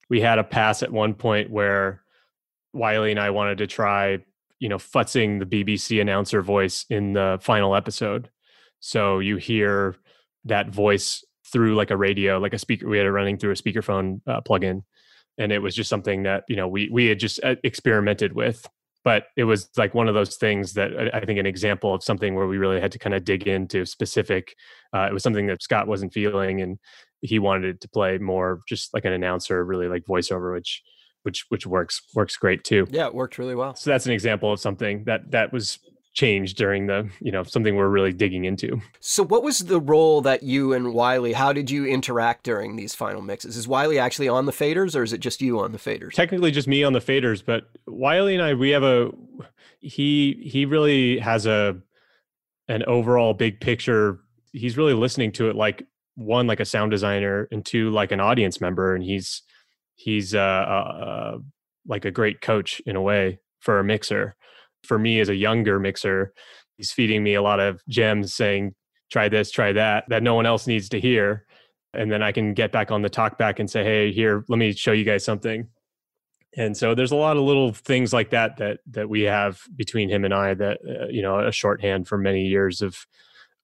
We 0.09 0.21
had 0.21 0.39
a 0.39 0.45
pass 0.45 0.83
at 0.83 0.91
one 0.91 1.15
point 1.15 1.51
where 1.51 2.03
Wylie 2.73 3.11
and 3.11 3.21
I 3.21 3.31
wanted 3.31 3.59
to 3.59 3.67
try, 3.67 4.19
you 4.59 4.69
know, 4.69 4.79
futzing 4.79 5.39
the 5.39 5.47
BBC 5.47 6.01
announcer 6.01 6.43
voice 6.43 6.85
in 6.89 7.13
the 7.13 7.39
final 7.43 7.75
episode. 7.75 8.31
So 8.81 9.19
you 9.19 9.37
hear 9.37 9.97
that 10.45 10.71
voice 10.71 11.25
through 11.53 11.75
like 11.75 11.91
a 11.91 11.97
radio, 11.97 12.39
like 12.39 12.55
a 12.55 12.59
speaker. 12.59 12.89
We 12.89 12.99
had 12.99 13.07
it 13.07 13.13
running 13.13 13.39
through 13.39 13.53
a 13.53 13.55
speakerphone 13.55 14.21
uh, 14.27 14.41
plugin, 14.41 14.83
and 15.39 15.53
it 15.53 15.61
was 15.61 15.75
just 15.75 15.91
something 15.91 16.23
that 16.25 16.45
you 16.49 16.57
know 16.57 16.67
we 16.67 16.89
we 16.91 17.07
had 17.07 17.19
just 17.19 17.43
uh, 17.45 17.57
experimented 17.63 18.33
with. 18.33 18.67
But 19.05 19.27
it 19.37 19.45
was 19.45 19.69
like 19.77 19.95
one 19.95 20.07
of 20.07 20.15
those 20.15 20.37
things 20.37 20.75
that 20.75 20.97
uh, 20.97 21.11
I 21.13 21.25
think 21.25 21.39
an 21.39 21.47
example 21.47 21.93
of 21.95 22.05
something 22.05 22.35
where 22.35 22.47
we 22.47 22.59
really 22.59 22.81
had 22.81 22.93
to 22.93 22.99
kind 22.99 23.15
of 23.15 23.25
dig 23.25 23.47
into 23.47 23.85
specific. 23.85 24.55
Uh, 24.95 25.07
it 25.11 25.13
was 25.13 25.23
something 25.23 25.47
that 25.49 25.63
Scott 25.63 25.87
wasn't 25.87 26.13
feeling, 26.13 26.63
and 26.63 26.79
he 27.21 27.39
wanted 27.39 27.81
to 27.81 27.89
play 27.89 28.19
more 28.19 28.61
just 28.69 28.95
like 28.95 29.05
an 29.05 29.13
announcer, 29.13 29.65
really 29.65 29.89
like 29.89 30.05
voiceover, 30.05 30.55
which 30.55 30.83
which 31.23 31.47
which 31.49 31.67
works 31.67 32.03
works 32.15 32.37
great 32.37 32.65
too. 32.65 32.87
Yeah, 32.91 33.07
it 33.07 33.15
worked 33.15 33.39
really 33.39 33.55
well. 33.55 33.75
So 33.75 33.91
that's 33.91 34.07
an 34.07 34.13
example 34.13 34.53
of 34.53 34.61
something 34.61 35.05
that 35.05 35.31
that 35.31 35.53
was 35.53 35.79
changed 36.15 36.59
during 36.59 36.87
the 36.87 37.09
you 37.21 37.33
know 37.33 37.43
something 37.43 37.75
we're 37.75 37.89
really 37.89 38.13
digging 38.13 38.45
into. 38.45 38.81
So 39.01 39.25
what 39.25 39.43
was 39.43 39.61
the 39.61 39.81
role 39.81 40.21
that 40.23 40.43
you 40.43 40.73
and 40.73 40.93
Wylie? 40.93 41.33
How 41.33 41.53
did 41.53 41.71
you 41.71 41.87
interact 41.87 42.45
during 42.45 42.77
these 42.77 42.95
final 42.95 43.23
mixes? 43.23 43.57
Is 43.57 43.67
Wylie 43.67 43.99
actually 43.99 44.29
on 44.29 44.47
the 44.47 44.53
faders, 44.53 44.95
or 44.95 45.03
is 45.03 45.13
it 45.13 45.19
just 45.19 45.41
you 45.41 45.61
on 45.61 45.73
the 45.73 45.79
faders? 45.79 46.13
Technically, 46.13 46.51
just 46.51 46.69
me 46.69 46.85
on 46.85 46.93
the 46.93 47.01
faders, 47.01 47.43
but 47.45 47.65
Wylie 47.87 48.35
and 48.35 48.43
I 48.43 48.55
we 48.55 48.71
have 48.71 48.83
a 48.83 49.11
he 49.81 50.41
he 50.45 50.65
really 50.65 51.19
has 51.19 51.47
a 51.47 51.79
an 52.69 52.83
overall 52.85 53.35
big 53.35 53.61
picture. 53.61 54.21
He's 54.53 54.77
really 54.77 54.95
listening 54.95 55.33
to 55.33 55.49
it 55.49 55.57
like 55.57 55.87
one 56.15 56.47
like 56.47 56.61
a 56.61 56.65
sound 56.65 56.91
designer 56.91 57.49
and 57.51 57.65
two 57.65 57.91
like 57.91 58.13
an 58.13 58.21
audience 58.21 58.61
member, 58.61 58.95
and 58.95 59.03
he's 59.03 59.43
he's 59.95 60.35
uh, 60.35 60.39
uh, 60.39 61.05
uh, 61.05 61.39
like 61.87 62.05
a 62.05 62.11
great 62.11 62.41
coach 62.41 62.81
in 62.87 62.97
a 62.97 63.03
way 63.03 63.41
for 63.61 63.79
a 63.79 63.85
mixer. 63.85 64.37
For 64.85 64.99
me 64.99 65.21
as 65.21 65.29
a 65.29 65.35
younger 65.35 65.79
mixer, 65.79 66.33
he's 66.77 66.93
feeding 66.93 67.23
me 67.23 67.35
a 67.35 67.43
lot 67.43 67.61
of 67.61 67.81
gems 67.89 68.35
saying, 68.35 68.75
try 69.11 69.29
this, 69.29 69.51
try 69.51 69.73
that, 69.73 70.05
that 70.09 70.23
no 70.23 70.35
one 70.35 70.47
else 70.47 70.67
needs 70.67 70.89
to 70.91 71.01
hear. 71.01 71.47
And 71.95 72.11
then 72.11 72.23
I 72.23 72.33
can 72.33 72.55
get 72.55 72.73
back 72.73 72.91
on 72.91 73.03
the 73.03 73.11
talk 73.11 73.39
back 73.39 73.59
and 73.59 73.71
say, 73.71 73.85
hey, 73.85 74.13
here, 74.13 74.45
let 74.49 74.59
me 74.59 74.73
show 74.73 74.93
you 74.93 75.05
guys 75.05 75.25
something. 75.25 75.69
And 76.57 76.77
so 76.77 76.95
there's 76.95 77.13
a 77.13 77.17
lot 77.17 77.37
of 77.37 77.45
little 77.45 77.73
things 77.73 78.13
like 78.13 78.31
that 78.31 78.59
that 78.59 78.81
that 78.91 79.09
we 79.09 79.23
have 79.23 79.61
between 79.75 80.11
him 80.11 80.25
and 80.25 80.35
I 80.35 80.55
that 80.55 80.79
uh, 80.87 81.07
you 81.09 81.23
know 81.23 81.39
a 81.39 81.51
shorthand 81.51 82.09
for 82.09 82.19
many 82.19 82.45
years 82.45 82.83
of 82.83 83.07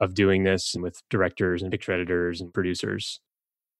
of 0.00 0.14
doing 0.14 0.44
this 0.44 0.74
with 0.78 1.02
directors 1.10 1.60
and 1.60 1.70
picture 1.70 1.92
editors 1.92 2.40
and 2.40 2.52
producers. 2.52 3.20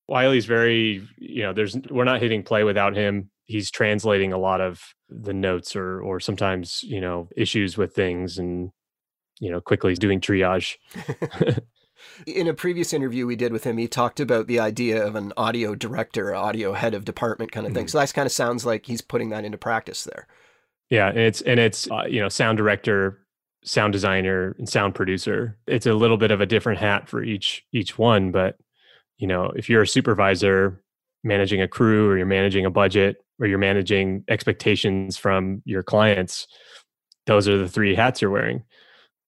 Wylie's 0.08 0.46
very, 0.46 1.06
you 1.18 1.42
know, 1.42 1.52
there's 1.52 1.76
we're 1.90 2.04
not 2.04 2.20
hitting 2.20 2.42
play 2.42 2.64
without 2.64 2.96
him. 2.96 3.30
He's 3.44 3.70
translating 3.70 4.32
a 4.32 4.38
lot 4.38 4.60
of 4.60 4.82
the 5.08 5.34
notes 5.34 5.76
or 5.76 6.00
or 6.00 6.20
sometimes, 6.20 6.82
you 6.82 7.00
know, 7.00 7.28
issues 7.36 7.76
with 7.76 7.94
things 7.94 8.38
and 8.38 8.70
you 9.40 9.50
know, 9.50 9.60
quickly 9.60 9.94
doing 9.94 10.20
triage. 10.20 10.76
In 12.26 12.46
a 12.46 12.54
previous 12.54 12.92
interview 12.92 13.26
we 13.26 13.36
did 13.36 13.52
with 13.52 13.64
him, 13.64 13.76
he 13.76 13.88
talked 13.88 14.20
about 14.20 14.46
the 14.46 14.60
idea 14.60 15.04
of 15.04 15.16
an 15.16 15.32
audio 15.36 15.74
director, 15.74 16.34
audio 16.34 16.72
head 16.72 16.94
of 16.94 17.04
department 17.04 17.52
kind 17.52 17.66
of 17.66 17.74
thing. 17.74 17.86
Mm-hmm. 17.86 17.90
So 17.90 17.98
that 17.98 18.14
kind 18.14 18.26
of 18.26 18.32
sounds 18.32 18.64
like 18.64 18.86
he's 18.86 19.00
putting 19.00 19.30
that 19.30 19.44
into 19.44 19.58
practice 19.58 20.04
there. 20.04 20.26
Yeah, 20.90 21.08
and 21.08 21.18
it's 21.18 21.40
and 21.42 21.60
it's 21.60 21.90
uh, 21.90 22.04
you 22.08 22.20
know, 22.20 22.28
sound 22.28 22.58
director, 22.58 23.20
sound 23.64 23.92
designer, 23.92 24.54
and 24.58 24.68
sound 24.68 24.94
producer. 24.94 25.58
It's 25.66 25.86
a 25.86 25.94
little 25.94 26.16
bit 26.16 26.30
of 26.30 26.40
a 26.40 26.46
different 26.46 26.78
hat 26.78 27.08
for 27.08 27.22
each 27.22 27.64
each 27.72 27.98
one, 27.98 28.30
but 28.30 28.56
you 29.18 29.26
know, 29.26 29.52
if 29.56 29.68
you're 29.68 29.82
a 29.82 29.86
supervisor 29.86 30.82
managing 31.24 31.60
a 31.60 31.68
crew 31.68 32.08
or 32.08 32.16
you're 32.16 32.26
managing 32.26 32.64
a 32.64 32.70
budget 32.70 33.16
or 33.38 33.46
you're 33.46 33.58
managing 33.58 34.24
expectations 34.28 35.16
from 35.16 35.62
your 35.64 35.82
clients, 35.82 36.46
those 37.26 37.46
are 37.48 37.58
the 37.58 37.68
three 37.68 37.94
hats 37.94 38.22
you're 38.22 38.30
wearing. 38.30 38.62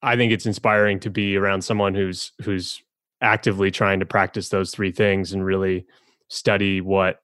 I 0.03 0.17
think 0.17 0.33
it's 0.33 0.47
inspiring 0.47 1.01
to 1.01 1.11
be 1.11 1.37
around 1.37 1.63
someone 1.63 1.95
who's 1.95 2.33
who's 2.43 2.81
actively 3.21 3.71
trying 3.71 4.01
to 4.01 4.07
practice 4.07 4.49
those 4.49 4.71
three 4.71 4.93
things 4.93 5.33
and 5.33 5.45
really 5.45 5.87
study 6.29 6.81
what 6.81 7.21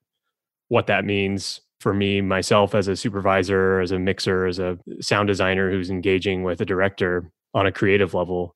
what 0.68 0.88
that 0.88 1.04
means 1.04 1.60
for 1.80 1.94
me 1.94 2.20
myself 2.20 2.74
as 2.74 2.88
a 2.88 2.96
supervisor 2.96 3.80
as 3.80 3.92
a 3.92 3.98
mixer 3.98 4.46
as 4.46 4.58
a 4.58 4.78
sound 5.00 5.26
designer 5.26 5.70
who's 5.70 5.88
engaging 5.88 6.42
with 6.42 6.60
a 6.60 6.66
director 6.66 7.30
on 7.54 7.66
a 7.66 7.72
creative 7.72 8.12
level 8.12 8.54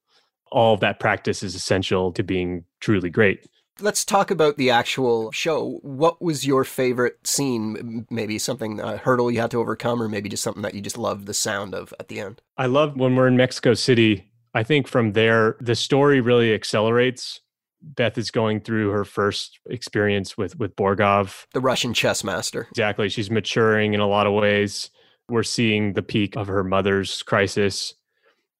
all 0.52 0.74
of 0.74 0.80
that 0.80 1.00
practice 1.00 1.42
is 1.42 1.54
essential 1.54 2.12
to 2.12 2.22
being 2.22 2.64
truly 2.80 3.08
great 3.08 3.46
let's 3.80 4.04
talk 4.04 4.30
about 4.30 4.56
the 4.56 4.70
actual 4.70 5.30
show. 5.32 5.78
What 5.82 6.20
was 6.22 6.46
your 6.46 6.64
favorite 6.64 7.26
scene? 7.26 8.06
Maybe 8.10 8.38
something 8.38 8.80
a 8.80 8.96
hurdle 8.96 9.30
you 9.30 9.40
had 9.40 9.50
to 9.52 9.60
overcome 9.60 10.02
or 10.02 10.08
maybe 10.08 10.28
just 10.28 10.42
something 10.42 10.62
that 10.62 10.74
you 10.74 10.80
just 10.80 10.98
loved 10.98 11.26
the 11.26 11.34
sound 11.34 11.74
of 11.74 11.94
at 11.98 12.08
the 12.08 12.20
end? 12.20 12.40
I 12.56 12.66
love 12.66 12.96
when 12.96 13.16
we're 13.16 13.28
in 13.28 13.36
mexico 13.36 13.74
city. 13.74 14.30
I 14.54 14.62
think 14.62 14.88
from 14.88 15.12
there 15.12 15.56
the 15.60 15.74
story 15.74 16.20
really 16.20 16.54
accelerates. 16.54 17.40
Beth 17.82 18.18
is 18.18 18.30
going 18.30 18.60
through 18.60 18.90
her 18.90 19.04
first 19.04 19.58
experience 19.66 20.36
with 20.36 20.58
with 20.58 20.76
Borgov, 20.76 21.46
the 21.54 21.60
Russian 21.60 21.94
chess 21.94 22.22
master. 22.22 22.66
Exactly, 22.70 23.08
she's 23.08 23.30
maturing 23.30 23.94
in 23.94 24.00
a 24.00 24.06
lot 24.06 24.26
of 24.26 24.34
ways. 24.34 24.90
We're 25.30 25.42
seeing 25.44 25.94
the 25.94 26.02
peak 26.02 26.36
of 26.36 26.46
her 26.48 26.62
mother's 26.62 27.22
crisis, 27.22 27.94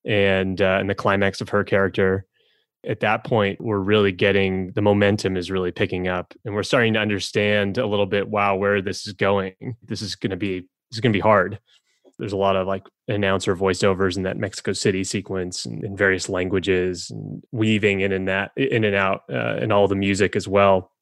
and 0.07 0.63
uh, 0.63 0.79
and 0.81 0.89
the 0.89 0.95
climax 0.95 1.43
of 1.43 1.51
her 1.51 1.65
character. 1.65 2.27
At 2.87 3.01
that 3.01 3.25
point, 3.25 3.61
we're 3.61 3.79
really 3.79 4.13
getting 4.13 4.73
the 4.73 4.83
momentum 4.83 5.37
is 5.37 5.51
really 5.51 5.71
picking 5.71 6.09
up, 6.09 6.33
and 6.45 6.55
we're 6.55 6.63
starting 6.63 6.95
to 6.95 7.01
understand 7.01 7.77
a 7.79 7.87
little 7.87 8.07
bit. 8.07 8.29
Wow, 8.29 8.57
where 8.57 8.81
this 8.81 9.07
is 9.07 9.13
going. 9.13 9.55
This 9.83 10.01
is 10.01 10.15
going 10.17 10.31
to 10.31 10.37
be 10.37 10.61
this 10.61 10.97
is 10.97 11.01
going 11.01 11.13
to 11.13 11.17
be 11.17 11.21
hard 11.21 11.59
there's 12.21 12.33
a 12.35 12.37
lot 12.37 12.55
of 12.55 12.67
like 12.67 12.87
announcer 13.09 13.57
voiceovers 13.57 14.17
in 14.17 14.23
that 14.25 14.37
Mexico 14.37 14.73
City 14.73 15.03
sequence 15.03 15.65
and 15.65 15.83
in 15.83 15.97
various 15.97 16.29
languages 16.29 17.11
and 17.11 17.43
weaving 17.51 18.01
in 18.01 18.13
and 18.13 18.29
that 18.29 18.53
in 18.57 18.85
and 18.85 18.95
out 18.95 19.23
uh, 19.31 19.57
and 19.59 19.73
all 19.73 19.89
the 19.89 19.97
music 19.97 20.37
as 20.37 20.47
well. 20.47 20.93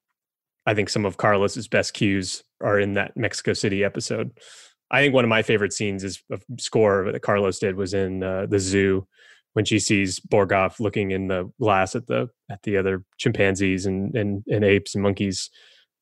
I 0.64 0.74
think 0.74 0.88
some 0.88 1.04
of 1.04 1.16
Carlos's 1.16 1.66
best 1.66 1.92
cues 1.92 2.44
are 2.62 2.78
in 2.78 2.94
that 2.94 3.16
Mexico 3.16 3.52
City 3.52 3.82
episode. 3.82 4.30
I 4.90 5.02
think 5.02 5.12
one 5.12 5.24
of 5.24 5.28
my 5.28 5.42
favorite 5.42 5.72
scenes 5.72 6.04
is 6.04 6.22
a 6.30 6.38
score 6.58 7.10
that 7.12 7.20
Carlos 7.20 7.58
did 7.58 7.74
was 7.74 7.94
in 7.94 8.22
uh, 8.22 8.46
the 8.46 8.60
zoo 8.60 9.06
when 9.54 9.64
she 9.64 9.78
sees 9.78 10.20
Borgov 10.20 10.80
looking 10.80 11.10
in 11.10 11.28
the 11.28 11.50
glass 11.60 11.94
at 11.94 12.06
the 12.06 12.28
at 12.50 12.62
the 12.62 12.76
other 12.76 13.04
chimpanzees 13.18 13.86
and 13.86 14.14
and, 14.14 14.44
and 14.48 14.64
apes 14.64 14.94
and 14.94 15.02
monkeys. 15.02 15.50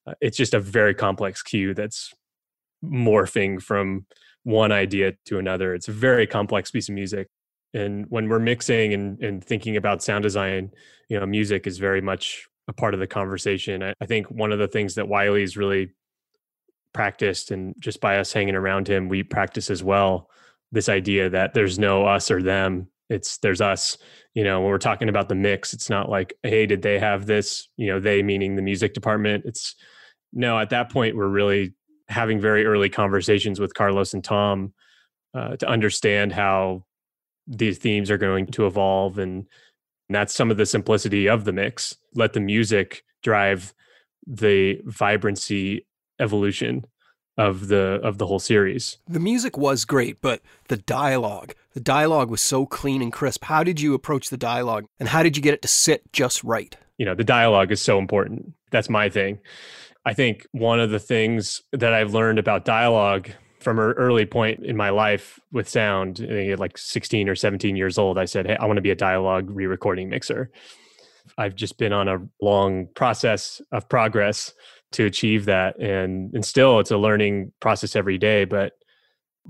Uh, 0.06 0.14
it's 0.20 0.36
just 0.36 0.54
a 0.54 0.60
very 0.60 0.94
complex 0.94 1.42
cue 1.42 1.74
that's 1.74 2.12
morphing 2.84 3.60
from 3.60 4.06
one 4.44 4.70
idea 4.70 5.12
to 5.26 5.38
another. 5.38 5.74
It's 5.74 5.88
a 5.88 5.92
very 5.92 6.26
complex 6.26 6.70
piece 6.70 6.88
of 6.88 6.94
music. 6.94 7.28
And 7.74 8.06
when 8.08 8.28
we're 8.28 8.38
mixing 8.38 8.94
and, 8.94 9.20
and 9.20 9.44
thinking 9.44 9.76
about 9.76 10.02
sound 10.02 10.22
design, 10.22 10.70
you 11.08 11.18
know, 11.18 11.26
music 11.26 11.66
is 11.66 11.78
very 11.78 12.00
much 12.00 12.46
a 12.68 12.72
part 12.72 12.94
of 12.94 13.00
the 13.00 13.06
conversation. 13.06 13.82
I, 13.82 13.94
I 14.00 14.06
think 14.06 14.30
one 14.30 14.52
of 14.52 14.58
the 14.58 14.68
things 14.68 14.94
that 14.94 15.06
Wylie's 15.06 15.56
really 15.56 15.90
practiced 16.92 17.50
and 17.50 17.74
just 17.78 18.00
by 18.00 18.18
us 18.18 18.32
hanging 18.32 18.54
around 18.54 18.88
him, 18.88 19.08
we 19.08 19.22
practice 19.22 19.68
as 19.68 19.82
well 19.82 20.30
this 20.72 20.88
idea 20.88 21.28
that 21.30 21.54
there's 21.54 21.78
no 21.78 22.06
us 22.06 22.30
or 22.30 22.42
them. 22.42 22.88
It's 23.08 23.38
there's 23.38 23.60
us. 23.60 23.98
You 24.34 24.44
know, 24.44 24.60
when 24.60 24.70
we're 24.70 24.78
talking 24.78 25.08
about 25.08 25.28
the 25.28 25.34
mix, 25.34 25.72
it's 25.72 25.88
not 25.88 26.08
like, 26.08 26.34
hey, 26.42 26.66
did 26.66 26.82
they 26.82 26.98
have 26.98 27.26
this? 27.26 27.68
You 27.76 27.88
know, 27.88 28.00
they 28.00 28.22
meaning 28.22 28.56
the 28.56 28.62
music 28.62 28.94
department. 28.94 29.44
It's 29.46 29.74
no, 30.32 30.58
at 30.58 30.70
that 30.70 30.90
point, 30.90 31.16
we're 31.16 31.28
really 31.28 31.74
having 32.08 32.40
very 32.40 32.64
early 32.66 32.88
conversations 32.88 33.58
with 33.58 33.74
Carlos 33.74 34.14
and 34.14 34.22
Tom 34.22 34.72
uh, 35.34 35.56
to 35.56 35.68
understand 35.68 36.32
how 36.32 36.84
these 37.46 37.78
themes 37.78 38.10
are 38.10 38.18
going 38.18 38.46
to 38.46 38.66
evolve 38.66 39.18
and, 39.18 39.46
and 40.08 40.14
that's 40.14 40.34
some 40.34 40.50
of 40.50 40.56
the 40.56 40.66
simplicity 40.66 41.28
of 41.28 41.44
the 41.44 41.52
mix 41.52 41.96
let 42.14 42.32
the 42.32 42.40
music 42.40 43.04
drive 43.22 43.72
the 44.26 44.80
vibrancy 44.84 45.86
evolution 46.20 46.84
of 47.38 47.68
the 47.68 48.00
of 48.02 48.18
the 48.18 48.26
whole 48.26 48.38
series. 48.38 48.98
The 49.06 49.20
music 49.20 49.56
was 49.56 49.84
great, 49.84 50.20
but 50.20 50.42
the 50.68 50.76
dialogue, 50.76 51.54
the 51.74 51.80
dialogue 51.80 52.30
was 52.30 52.42
so 52.42 52.66
clean 52.66 53.02
and 53.02 53.12
crisp. 53.12 53.44
How 53.44 53.62
did 53.62 53.80
you 53.80 53.94
approach 53.94 54.30
the 54.30 54.36
dialogue 54.36 54.86
and 54.98 55.08
how 55.08 55.22
did 55.22 55.36
you 55.36 55.42
get 55.42 55.54
it 55.54 55.62
to 55.62 55.68
sit 55.68 56.12
just 56.12 56.42
right? 56.44 56.76
You 56.98 57.04
know, 57.04 57.14
the 57.14 57.24
dialogue 57.24 57.72
is 57.72 57.82
so 57.82 57.98
important. 57.98 58.54
That's 58.70 58.88
my 58.88 59.08
thing. 59.08 59.38
I 60.04 60.14
think 60.14 60.46
one 60.52 60.80
of 60.80 60.90
the 60.90 60.98
things 60.98 61.62
that 61.72 61.92
I've 61.92 62.14
learned 62.14 62.38
about 62.38 62.64
dialogue 62.64 63.30
from 63.60 63.78
an 63.80 63.92
early 63.92 64.24
point 64.24 64.64
in 64.64 64.76
my 64.76 64.90
life 64.90 65.40
with 65.50 65.68
sound, 65.68 66.20
like 66.58 66.78
16 66.78 67.28
or 67.28 67.34
17 67.34 67.74
years 67.74 67.98
old, 67.98 68.16
I 68.16 68.24
said, 68.24 68.46
Hey, 68.46 68.56
I 68.56 68.66
want 68.66 68.76
to 68.76 68.82
be 68.82 68.92
a 68.92 68.96
dialogue 68.96 69.50
re 69.50 69.66
recording 69.66 70.08
mixer. 70.08 70.50
I've 71.36 71.56
just 71.56 71.76
been 71.76 71.92
on 71.92 72.08
a 72.08 72.26
long 72.40 72.86
process 72.94 73.60
of 73.72 73.88
progress 73.88 74.54
to 74.92 75.04
achieve 75.04 75.46
that. 75.46 75.78
And, 75.78 76.32
and 76.34 76.44
still, 76.44 76.80
it's 76.80 76.90
a 76.90 76.96
learning 76.98 77.52
process 77.60 77.96
every 77.96 78.18
day. 78.18 78.44
But 78.44 78.72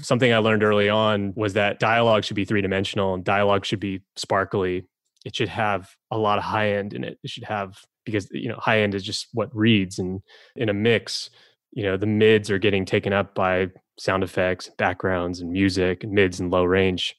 something 0.01 0.33
I 0.33 0.39
learned 0.39 0.63
early 0.63 0.89
on 0.89 1.33
was 1.37 1.55
that 1.55 1.79
dialogue 1.79 2.25
should 2.25 2.37
be 2.37 2.45
three 2.45 2.63
dimensional 2.63 3.15
and 3.15 3.25
dialogue 3.25 3.65
should 3.65 3.81
be 3.81 4.03
sparkly. 4.17 4.85
It 5.25 5.35
should 5.35 5.49
have 5.49 5.91
a 6.11 6.19
lot 6.19 6.39
of 6.39 6.45
high 6.45 6.73
end 6.73 6.95
in 6.95 7.05
it. 7.05 7.19
It 7.23 7.31
should 7.31 7.45
have 7.45 7.79
because 8.07 8.29
you 8.31 8.49
know 8.49 8.57
high 8.59 8.81
end 8.81 8.95
is 8.95 9.03
just 9.03 9.29
what 9.35 9.55
reads 9.55 9.99
and 9.99 10.23
in 10.55 10.71
a 10.71 10.73
mix 10.73 11.29
you 11.73 11.83
know 11.83 11.99
the 11.99 12.07
mids 12.07 12.51
are 12.51 12.59
getting 12.59 12.87
taken 12.87 13.13
up 13.13 13.35
by 13.35 13.69
sound 13.99 14.23
effects 14.23 14.71
backgrounds 14.79 15.41
and 15.41 15.51
music 15.51 16.05
and 16.05 16.13
mids 16.13 16.41
and 16.41 16.51
low 16.51 16.65
range 16.65 17.17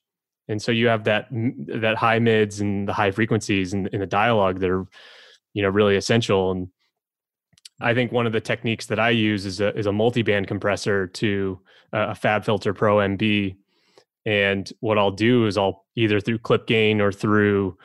and 0.47 0.59
so 0.59 0.71
you 0.71 0.87
have 0.87 1.03
that 1.03 1.27
that 1.31 1.97
high 1.97 2.17
mids 2.17 2.59
and 2.59 2.87
the 2.87 2.93
high 2.93 3.11
frequencies 3.11 3.73
in, 3.73 3.87
in 3.87 3.99
the 3.99 4.07
dialogue 4.07 4.59
that 4.59 4.71
are 4.71 4.85
you 5.53 5.61
know 5.61 5.69
really 5.69 5.95
essential 5.95 6.51
and 6.51 6.69
i 7.79 7.93
think 7.93 8.11
one 8.11 8.25
of 8.25 8.33
the 8.33 8.41
techniques 8.41 8.85
that 8.87 8.99
i 8.99 9.09
use 9.09 9.45
is 9.45 9.61
a 9.61 9.75
is 9.77 9.85
a 9.85 9.91
multi-band 9.91 10.47
compressor 10.47 11.07
to 11.07 11.59
a 11.93 12.13
FabFilter 12.13 12.75
Pro 12.75 12.97
MB 12.97 13.55
and 14.25 14.71
what 14.79 14.97
i'll 14.97 15.11
do 15.11 15.45
is 15.45 15.57
i'll 15.57 15.85
either 15.95 16.19
through 16.19 16.39
clip 16.39 16.67
gain 16.67 17.01
or 17.01 17.11
through 17.11 17.77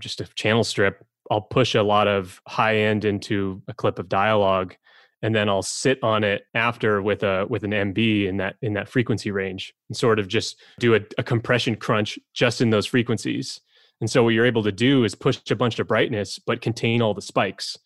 just 0.00 0.20
a 0.20 0.24
channel 0.34 0.64
strip 0.64 1.04
I'll 1.30 1.40
push 1.40 1.74
a 1.74 1.82
lot 1.82 2.08
of 2.08 2.42
high 2.46 2.76
end 2.76 3.04
into 3.04 3.62
a 3.68 3.74
clip 3.74 3.98
of 3.98 4.08
dialogue 4.08 4.74
and 5.22 5.34
then 5.34 5.48
I'll 5.48 5.62
sit 5.62 6.02
on 6.02 6.24
it 6.24 6.46
after 6.54 7.00
with 7.02 7.22
a 7.22 7.46
with 7.48 7.62
an 7.62 7.70
MB 7.70 8.26
in 8.26 8.38
that 8.38 8.56
in 8.62 8.72
that 8.74 8.88
frequency 8.88 9.30
range 9.30 9.72
and 9.88 9.96
sort 9.96 10.18
of 10.18 10.26
just 10.26 10.60
do 10.78 10.94
a, 10.94 11.00
a 11.18 11.22
compression 11.22 11.76
crunch 11.76 12.18
just 12.34 12.60
in 12.60 12.70
those 12.70 12.86
frequencies. 12.86 13.60
And 14.00 14.10
so 14.10 14.24
what 14.24 14.30
you're 14.30 14.46
able 14.46 14.62
to 14.62 14.72
do 14.72 15.04
is 15.04 15.14
push 15.14 15.38
a 15.50 15.56
bunch 15.56 15.78
of 15.78 15.86
brightness 15.86 16.38
but 16.38 16.62
contain 16.62 17.00
all 17.00 17.14
the 17.14 17.22
spikes. 17.22 17.78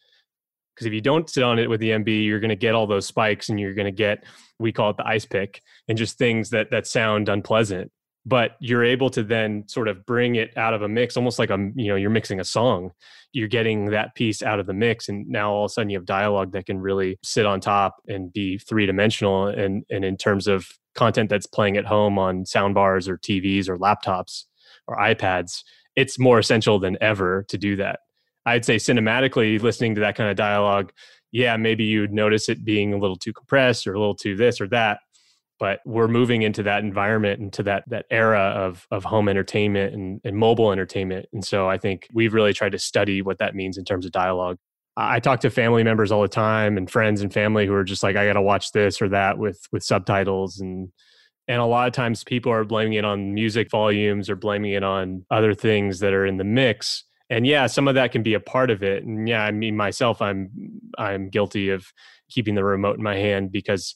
Because 0.75 0.87
if 0.87 0.93
you 0.93 1.01
don't 1.01 1.29
sit 1.29 1.43
on 1.43 1.59
it 1.59 1.71
with 1.71 1.81
the 1.81 1.91
MB, 1.91 2.25
you're 2.25 2.41
going 2.41 2.49
to 2.49 2.57
get 2.57 2.75
all 2.75 2.87
those 2.87 3.07
spikes 3.07 3.49
and 3.49 3.61
you're 3.61 3.75
going 3.75 3.87
to 3.87 3.93
get 3.93 4.25
we 4.59 4.73
call 4.73 4.91
it 4.91 4.97
the 4.97 5.07
ice 5.07 5.25
pick 5.25 5.63
and 5.89 5.99
just 5.99 6.19
things 6.19 6.51
that 6.51 6.71
that 6.71 6.87
sound 6.87 7.29
unpleasant. 7.29 7.91
But 8.27 8.53
you're 8.59 8.85
able 8.85 9.11
to 9.11 9.23
then 9.23 9.69
sort 9.69 9.87
of 9.87 10.07
bring 10.07 10.37
it 10.37 10.57
out 10.57 10.73
of 10.73 10.81
a 10.81 10.89
mix 10.89 11.17
almost 11.17 11.39
like 11.39 11.51
a 11.51 11.59
you 11.75 11.89
know 11.89 11.97
you're 11.97 12.11
mixing 12.11 12.41
a 12.41 12.45
song. 12.45 12.91
You're 13.33 13.49
getting 13.49 13.87
that 13.87 14.15
piece 14.15 14.43
out 14.43 14.61
of 14.61 14.67
the 14.67 14.73
mix 14.73 15.09
and 15.09 15.29
now 15.29 15.53
all 15.53 15.65
of 15.65 15.71
a 15.71 15.73
sudden 15.73 15.91
you 15.91 15.99
have 15.99 16.07
dialogue 16.07 16.53
that 16.53 16.67
can 16.67 16.79
really 16.79 17.19
sit 17.23 17.47
on 17.47 17.61
top 17.61 17.97
and 18.09 18.33
be 18.33 18.59
three 18.59 18.87
dimensional 18.87 19.49
and 19.49 19.85
and 19.91 20.05
in 20.05 20.17
terms 20.17 20.47
of 20.47 20.67
content 20.95 21.29
that's 21.29 21.47
playing 21.47 21.77
at 21.77 21.85
home 21.85 22.19
on 22.19 22.47
sound 22.47 22.75
bars 22.75 23.09
or 23.09 23.19
TVs 23.19 23.69
or 23.69 23.77
laptops 23.77 24.45
or 24.87 24.97
iPads 24.97 25.63
it's 25.97 26.19
more 26.19 26.39
essential 26.39 26.79
than 26.79 26.97
ever 27.01 27.45
to 27.49 27.59
do 27.59 27.77
that 27.77 28.01
i'd 28.47 28.65
say 28.65 28.77
cinematically 28.77 29.61
listening 29.61 29.95
to 29.95 30.01
that 30.01 30.17
kind 30.17 30.31
of 30.31 30.37
dialogue 30.37 30.93
yeah 31.33 31.57
maybe 31.57 31.85
you'd 31.85 32.13
notice 32.13 32.49
it 32.49 32.65
being 32.65 32.93
a 32.93 32.99
little 32.99 33.17
too 33.17 33.33
compressed 33.33 33.87
or 33.87 33.95
a 33.95 33.99
little 33.99 34.15
too 34.15 34.37
this 34.37 34.61
or 34.61 34.69
that 34.69 34.99
but 35.59 35.81
we're 35.85 36.09
moving 36.09 36.43
into 36.43 36.63
that 36.63 36.83
environment 36.83 37.41
into 37.41 37.63
that 37.63 37.85
that 37.89 38.07
era 38.11 38.53
of 38.57 38.87
of 38.91 39.05
home 39.05 39.29
entertainment 39.29 39.95
and, 39.95 40.21
and 40.25 40.37
mobile 40.37 40.73
entertainment. 40.73 41.27
And 41.33 41.45
so 41.45 41.69
i 41.69 41.79
think 41.79 42.07
we've 42.13 42.35
really 42.35 42.53
tried 42.53 42.73
to 42.73 42.79
study 42.79 43.23
what 43.23 43.39
that 43.39 43.55
means 43.55 43.79
in 43.79 43.85
terms 43.85 44.07
of 44.07 44.13
dialogue. 44.13 44.59
I 44.97 45.19
talk 45.19 45.41
to 45.41 45.51
family 45.51 45.83
members 45.83 46.13
all 46.13 46.23
the 46.23 46.29
time 46.29 46.77
and 46.77 46.91
friends 46.91 47.21
and 47.21 47.33
family 47.33 47.67
who 47.67 47.75
are 47.75 47.85
just 47.85 48.03
like 48.03 48.17
i 48.17 48.27
gotta 48.27 48.43
watch 48.43 48.73
this 48.73 49.01
or 49.01 49.09
that 49.11 49.39
with 49.39 49.61
with 49.73 49.83
subtitles. 49.83 50.61
And 50.61 50.91
and 51.47 51.61
a 51.61 51.67
lot 51.67 51.87
of 51.87 51.93
times 51.93 52.25
people 52.25 52.51
are 52.53 52.65
blaming 52.65 52.95
it 52.95 53.05
on 53.05 53.35
music 53.35 53.71
volumes 53.71 54.31
or 54.31 54.37
blaming 54.37 54.73
it 54.73 54.83
on 54.83 55.27
other 55.31 55.55
things 55.55 56.01
that 56.01 56.15
are 56.15 56.27
in 56.27 56.39
the 56.39 56.45
mix 56.45 57.05
and 57.35 57.47
yeah 57.47 57.67
some 57.67 57.89
of 57.89 57.97
that 57.97 58.13
can 58.13 58.23
be 58.23 58.35
a 58.35 58.41
part 58.41 58.71
of 58.71 58.83
it 58.83 59.05
and 59.05 59.29
yeah 59.29 59.43
i 59.43 59.51
mean 59.51 59.77
myself 59.77 60.23
i'm 60.23 60.51
i'm 60.99 61.29
guilty 61.29 61.69
of 61.69 61.93
keeping 62.31 62.55
the 62.55 62.65
remote 62.65 62.97
in 62.97 63.03
my 63.03 63.17
hand 63.17 63.51
because 63.51 63.95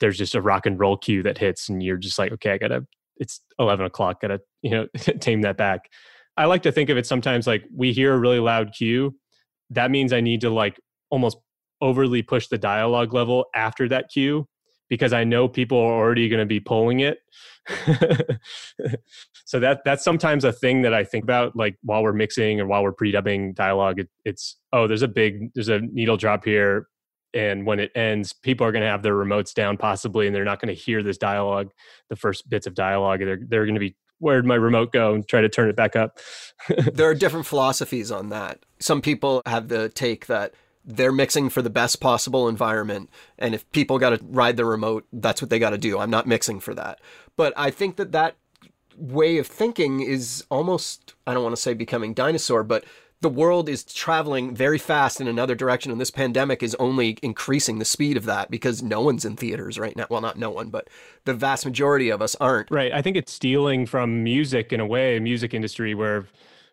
there's 0.00 0.18
just 0.18 0.34
a 0.34 0.42
rock 0.42 0.66
and 0.66 0.78
roll 0.78 0.96
cue 0.96 1.22
that 1.22 1.38
hits 1.38 1.68
and 1.68 1.82
you're 1.82 1.96
just 1.96 2.18
like 2.18 2.30
okay 2.32 2.52
i 2.52 2.58
gotta 2.58 2.84
it's 3.16 3.40
11 3.58 3.86
o'clock 3.86 4.20
gotta 4.20 4.40
you 4.62 4.70
know 4.70 4.86
tame 5.20 5.40
that 5.42 5.56
back 5.56 5.88
i 6.36 6.44
like 6.44 6.62
to 6.62 6.72
think 6.72 6.90
of 6.90 6.98
it 6.98 7.06
sometimes 7.06 7.46
like 7.46 7.64
we 7.74 7.92
hear 7.92 8.12
a 8.12 8.18
really 8.18 8.40
loud 8.40 8.72
cue 8.76 9.14
that 9.70 9.90
means 9.90 10.12
i 10.12 10.20
need 10.20 10.42
to 10.42 10.50
like 10.50 10.78
almost 11.10 11.38
overly 11.80 12.22
push 12.22 12.48
the 12.48 12.58
dialogue 12.58 13.14
level 13.14 13.46
after 13.54 13.88
that 13.88 14.08
cue 14.12 14.46
because 14.88 15.12
I 15.12 15.24
know 15.24 15.48
people 15.48 15.78
are 15.78 15.92
already 15.92 16.28
going 16.28 16.40
to 16.40 16.46
be 16.46 16.60
pulling 16.60 17.00
it. 17.00 17.18
so 19.44 19.58
that 19.60 19.80
that's 19.84 20.04
sometimes 20.04 20.44
a 20.44 20.52
thing 20.52 20.82
that 20.82 20.92
I 20.92 21.04
think 21.04 21.24
about, 21.24 21.56
like 21.56 21.76
while 21.82 22.02
we're 22.02 22.12
mixing 22.12 22.60
or 22.60 22.66
while 22.66 22.82
we're 22.82 22.92
pre-dubbing 22.92 23.54
dialogue. 23.54 24.00
It, 24.00 24.08
it's 24.24 24.56
oh, 24.72 24.86
there's 24.86 25.02
a 25.02 25.08
big 25.08 25.52
there's 25.54 25.68
a 25.68 25.80
needle 25.80 26.16
drop 26.16 26.44
here, 26.44 26.88
and 27.32 27.66
when 27.66 27.80
it 27.80 27.90
ends, 27.94 28.32
people 28.32 28.66
are 28.66 28.72
going 28.72 28.82
to 28.82 28.88
have 28.88 29.02
their 29.02 29.14
remotes 29.14 29.54
down 29.54 29.76
possibly, 29.76 30.26
and 30.26 30.36
they're 30.36 30.44
not 30.44 30.60
going 30.60 30.74
to 30.74 30.80
hear 30.80 31.02
this 31.02 31.18
dialogue, 31.18 31.70
the 32.10 32.16
first 32.16 32.48
bits 32.48 32.66
of 32.66 32.74
dialogue. 32.74 33.20
They're 33.20 33.40
they're 33.48 33.64
going 33.64 33.74
to 33.74 33.80
be 33.80 33.96
where'd 34.18 34.46
my 34.46 34.54
remote 34.54 34.92
go 34.92 35.14
and 35.14 35.26
try 35.26 35.40
to 35.40 35.48
turn 35.48 35.68
it 35.68 35.76
back 35.76 35.96
up. 35.96 36.18
there 36.92 37.08
are 37.08 37.14
different 37.14 37.46
philosophies 37.46 38.10
on 38.10 38.28
that. 38.30 38.64
Some 38.78 39.00
people 39.00 39.42
have 39.46 39.68
the 39.68 39.88
take 39.88 40.26
that 40.26 40.54
they're 40.84 41.12
mixing 41.12 41.48
for 41.48 41.62
the 41.62 41.70
best 41.70 42.00
possible 42.00 42.48
environment. 42.48 43.10
And 43.38 43.54
if 43.54 43.70
people 43.72 43.98
got 43.98 44.10
to 44.10 44.24
ride 44.24 44.56
the 44.56 44.64
remote, 44.64 45.06
that's 45.12 45.40
what 45.40 45.50
they 45.50 45.58
got 45.58 45.70
to 45.70 45.78
do. 45.78 45.98
I'm 45.98 46.10
not 46.10 46.26
mixing 46.26 46.60
for 46.60 46.74
that. 46.74 47.00
But 47.36 47.52
I 47.56 47.70
think 47.70 47.96
that 47.96 48.12
that 48.12 48.36
way 48.96 49.38
of 49.38 49.46
thinking 49.46 50.00
is 50.00 50.44
almost, 50.50 51.14
I 51.26 51.34
don't 51.34 51.42
want 51.42 51.56
to 51.56 51.60
say 51.60 51.74
becoming 51.74 52.14
dinosaur, 52.14 52.62
but 52.62 52.84
the 53.20 53.28
world 53.30 53.70
is 53.70 53.84
traveling 53.84 54.54
very 54.54 54.76
fast 54.76 55.20
in 55.20 55.26
another 55.26 55.54
direction. 55.54 55.90
And 55.90 55.98
this 55.98 56.10
pandemic 56.10 56.62
is 56.62 56.74
only 56.74 57.16
increasing 57.22 57.78
the 57.78 57.84
speed 57.86 58.18
of 58.18 58.26
that 58.26 58.50
because 58.50 58.82
no 58.82 59.00
one's 59.00 59.24
in 59.24 59.36
theaters 59.36 59.78
right 59.78 59.96
now. 59.96 60.06
Well, 60.10 60.20
not 60.20 60.38
no 60.38 60.50
one, 60.50 60.68
but 60.68 60.88
the 61.24 61.32
vast 61.32 61.64
majority 61.64 62.10
of 62.10 62.20
us 62.20 62.36
aren't. 62.36 62.70
Right. 62.70 62.92
I 62.92 63.00
think 63.00 63.16
it's 63.16 63.32
stealing 63.32 63.86
from 63.86 64.22
music 64.22 64.74
in 64.74 64.80
a 64.80 64.86
way, 64.86 65.18
music 65.18 65.54
industry 65.54 65.94
where 65.94 66.26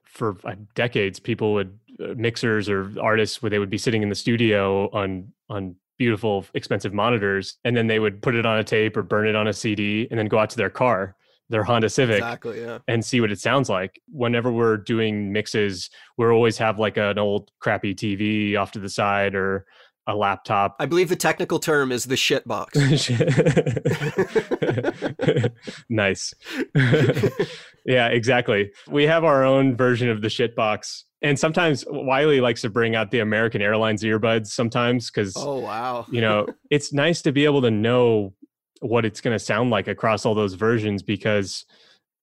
for 0.03 0.35
uh, 0.43 0.55
decades 0.75 1.21
people 1.21 1.53
would 1.53 1.79
mixers 2.15 2.69
or 2.69 2.91
artists 3.01 3.41
where 3.41 3.49
they 3.49 3.59
would 3.59 3.69
be 3.69 3.77
sitting 3.77 4.03
in 4.03 4.09
the 4.09 4.15
studio 4.15 4.89
on 4.91 5.31
on 5.49 5.75
beautiful 5.97 6.45
expensive 6.55 6.93
monitors 6.93 7.57
and 7.63 7.77
then 7.77 7.87
they 7.87 7.99
would 7.99 8.21
put 8.21 8.33
it 8.33 8.45
on 8.45 8.57
a 8.57 8.63
tape 8.63 8.97
or 8.97 9.03
burn 9.03 9.27
it 9.27 9.35
on 9.35 9.47
a 9.47 9.53
CD 9.53 10.07
and 10.09 10.19
then 10.19 10.27
go 10.27 10.39
out 10.39 10.49
to 10.49 10.57
their 10.57 10.69
car 10.69 11.15
their 11.51 11.63
Honda 11.63 11.89
Civic 11.89 12.17
exactly, 12.17 12.61
yeah. 12.61 12.79
and 12.87 13.03
see 13.03 13.21
what 13.21 13.31
it 13.31 13.39
sounds 13.39 13.69
like. 13.69 14.01
Whenever 14.09 14.51
we're 14.51 14.77
doing 14.77 15.33
mixes, 15.33 15.89
we'll 16.17 16.29
always 16.29 16.57
have 16.57 16.79
like 16.79 16.97
an 16.97 17.19
old 17.19 17.51
crappy 17.59 17.93
TV 17.93 18.57
off 18.57 18.71
to 18.71 18.79
the 18.79 18.89
side 18.89 19.35
or 19.35 19.65
a 20.07 20.15
laptop. 20.15 20.75
I 20.79 20.85
believe 20.85 21.09
the 21.09 21.15
technical 21.15 21.59
term 21.59 21.91
is 21.91 22.05
the 22.05 22.17
shit 22.17 22.47
box. 22.47 22.77
nice. 25.89 26.33
yeah, 27.85 28.07
exactly. 28.07 28.71
We 28.89 29.03
have 29.03 29.23
our 29.23 29.43
own 29.43 29.75
version 29.75 30.09
of 30.09 30.21
the 30.21 30.29
shit 30.29 30.55
box. 30.55 31.05
And 31.21 31.37
sometimes 31.37 31.85
Wylie 31.87 32.41
likes 32.41 32.61
to 32.61 32.69
bring 32.69 32.95
out 32.95 33.11
the 33.11 33.19
American 33.19 33.61
Airlines 33.61 34.03
earbuds 34.03 34.47
sometimes 34.47 35.11
because 35.11 35.33
oh 35.37 35.59
wow. 35.59 36.05
you 36.09 36.21
know, 36.21 36.47
it's 36.69 36.93
nice 36.93 37.21
to 37.23 37.31
be 37.31 37.45
able 37.45 37.61
to 37.61 37.71
know 37.71 38.33
what 38.79 39.05
it's 39.05 39.21
going 39.21 39.35
to 39.35 39.43
sound 39.43 39.69
like 39.69 39.87
across 39.87 40.25
all 40.25 40.33
those 40.33 40.55
versions 40.55 41.03
because 41.03 41.65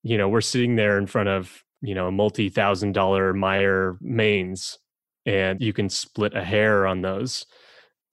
you 0.02 0.17
know, 0.17 0.28
we're 0.28 0.40
sitting 0.40 0.76
there 0.76 0.99
in 0.99 1.07
front 1.07 1.28
of, 1.28 1.64
you 1.83 1.95
know, 1.95 2.11
multi-thousand 2.11 2.93
dollar 2.93 3.35
Meyer 3.35 3.97
mains 4.00 4.78
and 5.26 5.61
you 5.61 5.73
can 5.73 5.88
split 5.88 6.35
a 6.35 6.43
hair 6.43 6.87
on 6.87 7.02
those 7.02 7.47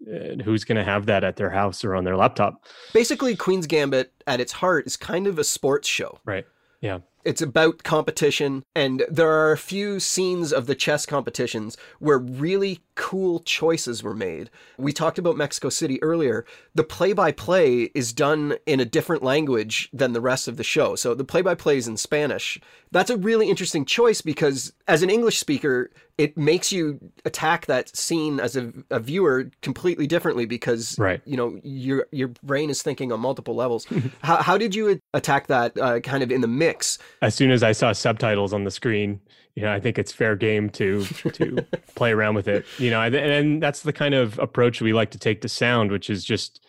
and 0.05 0.41
who's 0.41 0.63
going 0.63 0.77
to 0.77 0.83
have 0.83 1.05
that 1.05 1.23
at 1.23 1.35
their 1.35 1.49
house 1.49 1.83
or 1.83 1.95
on 1.95 2.03
their 2.03 2.17
laptop? 2.17 2.65
Basically, 2.93 3.35
Queen's 3.35 3.67
Gambit 3.67 4.11
at 4.27 4.39
its 4.39 4.51
heart 4.51 4.85
is 4.85 4.97
kind 4.97 5.27
of 5.27 5.39
a 5.39 5.43
sports 5.43 5.87
show. 5.87 6.19
Right. 6.25 6.45
Yeah. 6.81 6.99
It's 7.25 7.41
about 7.41 7.83
competition, 7.83 8.63
and 8.75 9.03
there 9.09 9.31
are 9.31 9.51
a 9.51 9.57
few 9.57 9.99
scenes 9.99 10.53
of 10.53 10.67
the 10.67 10.75
chess 10.75 11.07
competitions 11.07 11.75
where 11.97 12.19
really 12.19 12.81
cool 12.93 13.39
choices 13.39 14.03
were 14.03 14.13
made. 14.13 14.49
We 14.77 14.93
talked 14.93 15.17
about 15.17 15.35
Mexico 15.35 15.69
City 15.69 16.01
earlier. 16.03 16.45
The 16.75 16.83
play 16.83 17.13
by 17.13 17.31
play 17.31 17.91
is 17.95 18.13
done 18.13 18.55
in 18.65 18.79
a 18.79 18.85
different 18.85 19.23
language 19.23 19.89
than 19.91 20.13
the 20.13 20.21
rest 20.21 20.47
of 20.47 20.57
the 20.57 20.63
show. 20.63 20.95
So 20.95 21.13
the 21.13 21.23
play 21.23 21.41
by 21.41 21.55
play 21.55 21.77
is 21.77 21.87
in 21.87 21.97
Spanish. 21.97 22.59
That's 22.91 23.09
a 23.09 23.17
really 23.17 23.49
interesting 23.49 23.85
choice 23.85 24.21
because, 24.21 24.71
as 24.87 25.03
an 25.03 25.09
English 25.09 25.39
speaker, 25.39 25.89
it 26.17 26.37
makes 26.37 26.71
you 26.71 26.99
attack 27.25 27.65
that 27.65 27.93
scene 27.95 28.39
as 28.39 28.55
a, 28.55 28.71
a 28.89 28.99
viewer 28.99 29.49
completely 29.61 30.07
differently 30.07 30.45
because 30.45 30.97
right. 30.97 31.21
you 31.25 31.35
know 31.35 31.59
your 31.63 32.07
your 32.11 32.29
brain 32.41 32.69
is 32.69 32.81
thinking 32.81 33.11
on 33.11 33.19
multiple 33.19 33.55
levels. 33.55 33.85
how, 34.21 34.37
how 34.37 34.57
did 34.57 34.73
you 34.73 35.01
attack 35.13 35.47
that 35.47 35.77
uh, 35.77 35.99
kind 35.99 36.23
of 36.23 36.31
in 36.31 36.41
the 36.41 36.47
mix? 36.47 36.97
As 37.21 37.35
soon 37.35 37.51
as 37.51 37.63
I 37.63 37.71
saw 37.71 37.91
subtitles 37.91 38.53
on 38.53 38.63
the 38.63 38.71
screen, 38.71 39.19
you 39.55 39.63
know, 39.63 39.71
I 39.71 39.79
think 39.79 39.97
it's 39.97 40.11
fair 40.11 40.35
game 40.35 40.69
to 40.71 41.05
to 41.05 41.65
play 41.95 42.11
around 42.11 42.35
with 42.35 42.47
it. 42.47 42.65
You 42.77 42.89
know, 42.89 43.01
and, 43.01 43.15
and 43.15 43.63
that's 43.63 43.81
the 43.81 43.93
kind 43.93 44.13
of 44.13 44.37
approach 44.39 44.81
we 44.81 44.93
like 44.93 45.11
to 45.11 45.19
take 45.19 45.41
to 45.41 45.49
sound, 45.49 45.91
which 45.91 46.09
is 46.09 46.23
just 46.23 46.65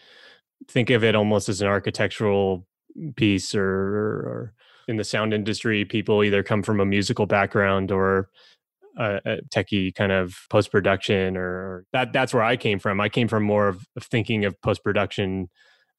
think 0.69 0.91
of 0.91 1.05
it 1.05 1.15
almost 1.15 1.49
as 1.49 1.61
an 1.61 1.69
architectural 1.69 2.67
piece 3.17 3.55
or, 3.55 3.65
or 3.65 4.55
in 4.89 4.97
the 4.97 5.05
sound 5.05 5.35
industry 5.35 5.85
people 5.85 6.25
either 6.25 6.43
come 6.43 6.63
from 6.63 6.81
a 6.81 6.87
musical 6.87 7.27
background 7.27 7.91
or 7.91 8.31
a, 8.97 9.21
a 9.25 9.39
techie 9.55 9.95
kind 9.95 10.13
of 10.13 10.35
post 10.49 10.71
production, 10.71 11.37
or 11.37 11.85
that 11.93 12.13
that's 12.13 12.33
where 12.33 12.43
I 12.43 12.57
came 12.57 12.79
from. 12.79 13.01
I 13.01 13.09
came 13.09 13.29
from 13.29 13.43
more 13.43 13.69
of, 13.69 13.85
of 13.97 14.05
thinking 14.05 14.45
of 14.45 14.61
post 14.63 14.83
production 14.83 15.51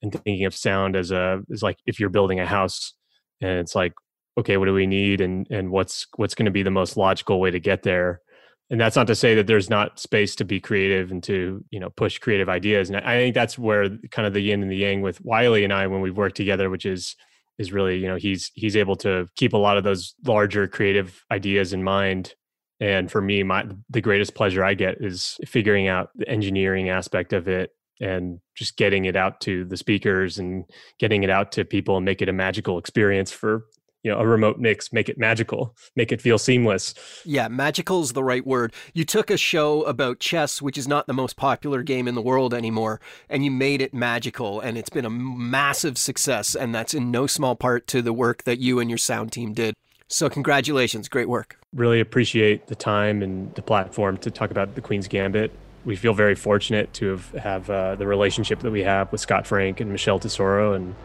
and 0.02 0.12
thinking 0.12 0.46
of 0.46 0.56
sound 0.56 0.96
as 0.96 1.12
a 1.12 1.42
as 1.52 1.62
like 1.62 1.78
if 1.86 2.00
you're 2.00 2.10
building 2.10 2.40
a 2.40 2.46
house 2.46 2.94
and 3.42 3.60
it's 3.60 3.76
like 3.76 3.94
okay 4.38 4.58
what 4.58 4.66
do 4.66 4.74
we 4.74 4.88
need 4.88 5.22
and 5.22 5.48
and 5.50 5.72
what's 5.72 6.08
what's 6.16 6.36
going 6.36 6.46
to 6.46 6.52
be 6.52 6.64
the 6.64 6.72
most 6.72 6.98
logical 6.98 7.40
way 7.40 7.52
to 7.52 7.60
get 7.60 7.84
there? 7.84 8.22
And 8.70 8.82
that's 8.82 8.98
not 8.98 9.08
to 9.08 9.16
say 9.16 9.34
that 9.36 9.48
there's 9.48 9.70
not 9.70 9.98
space 9.98 10.36
to 10.36 10.46
be 10.46 10.60
creative 10.60 11.12
and 11.12 11.24
to 11.24 11.64
you 11.72 11.80
know 11.80 11.90
push 11.92 12.20
creative 12.20 12.50
ideas 12.50 12.90
and 12.90 12.98
i 12.98 13.16
think 13.16 13.34
that's 13.34 13.58
where 13.58 13.90
kind 14.12 14.28
of 14.28 14.34
the 14.34 14.42
yin 14.42 14.62
and 14.62 14.70
the 14.70 14.76
yang 14.76 15.02
with 15.02 15.24
wylie 15.24 15.64
and 15.64 15.72
i 15.72 15.88
when 15.88 16.02
we've 16.02 16.18
worked 16.18 16.36
together 16.36 16.70
which 16.70 16.86
is 16.86 17.16
is 17.58 17.72
really 17.72 17.98
you 17.98 18.08
know 18.08 18.16
he's 18.16 18.52
he's 18.56 18.76
able 18.76 18.96
to 18.96 19.28
keep 19.36 19.54
a 19.54 19.58
lot 19.58 19.78
of 19.78 19.84
those 19.84 20.16
larger 20.26 20.68
creative 20.68 21.24
ideas 21.32 21.74
in 21.74 21.84
mind. 21.84 22.34
And 22.80 23.12
for 23.12 23.22
me 23.22 23.42
my 23.44 23.66
the 23.90 24.02
greatest 24.02 24.36
pleasure 24.36 24.64
i 24.64 24.76
get 24.76 24.98
is 25.00 25.38
figuring 25.46 25.88
out 25.88 26.10
the 26.16 26.30
engineering 26.30 26.90
aspect 26.90 27.34
of 27.34 27.48
it 27.48 27.72
and 28.00 28.40
just 28.56 28.78
getting 28.78 29.06
it 29.06 29.16
out 29.16 29.42
to 29.42 29.66
the 29.66 29.78
speakers 29.78 30.38
and 30.38 30.66
getting 31.00 31.24
it 31.24 31.32
out 31.32 31.52
to 31.54 31.66
people 31.66 31.98
and 31.98 32.06
make 32.06 32.22
it 32.22 32.30
a 32.30 32.34
magical 32.34 32.78
experience 32.78 33.32
for 33.32 33.66
you 34.04 34.12
know 34.12 34.20
a 34.20 34.28
remote 34.28 34.58
mix 34.58 34.94
make 34.94 35.10
it 35.10 35.18
magical 35.18 35.76
make 35.96 36.12
it 36.12 36.22
feel 36.22 36.38
seamless 36.38 36.94
yeah 37.26 37.48
magical 37.48 38.02
is 38.02 38.14
the 38.14 38.24
right 38.24 38.46
word 38.46 38.74
you 38.94 39.04
took 39.04 39.30
a 39.30 39.38
show 39.38 39.84
about 39.84 40.20
chess 40.20 40.62
which 40.62 40.78
is 40.78 40.88
not 40.88 41.08
the 41.08 41.14
most 41.14 41.36
popular 41.36 41.84
game 41.84 42.08
in 42.08 42.16
the 42.16 42.22
world 42.22 42.54
anymore 42.54 43.02
and 43.30 43.44
you 43.44 43.52
made 43.52 43.82
it 43.82 43.94
magical 43.94 44.60
and 44.60 44.78
it's 44.78 44.90
been 44.90 45.06
a 45.06 45.10
massive 45.10 45.98
success 45.98 46.56
and 46.56 46.74
that's 46.74 46.94
in 46.94 47.12
no 47.12 47.28
small 47.28 47.56
part 47.56 47.88
to 47.88 48.02
the 48.02 48.14
work 48.14 48.44
that 48.44 48.60
you 48.60 48.80
and 48.80 48.90
your 48.90 48.98
sound 48.98 49.32
team 49.32 49.54
did 49.54 49.74
so, 50.10 50.30
congratulations. 50.30 51.10
Great 51.10 51.28
work. 51.28 51.60
Really 51.74 52.00
appreciate 52.00 52.68
the 52.68 52.76
time 52.76 53.22
and 53.22 53.54
the 53.56 53.62
platform 53.62 54.18
to 54.20 54.32
talk 54.32 54.52
about 54.52 54.76
the 54.76 54.82
Queen's 54.82 55.08
Gambit. 55.08 55.52
We 55.84 55.96
feel 55.96 56.14
very 56.14 56.36
fortunate 56.36 56.94
to 56.94 57.10
have, 57.10 57.32
have 57.32 57.70
uh, 57.70 57.96
the 57.96 58.08
relationship 58.08 58.60
that 58.60 58.72
we 58.72 58.84
have 58.84 59.12
with 59.12 59.22
Scott 59.22 59.46
Frank 59.46 59.82
and 59.82 59.92
Michelle 59.92 60.20
Tesoro. 60.20 60.74
And 60.74 60.96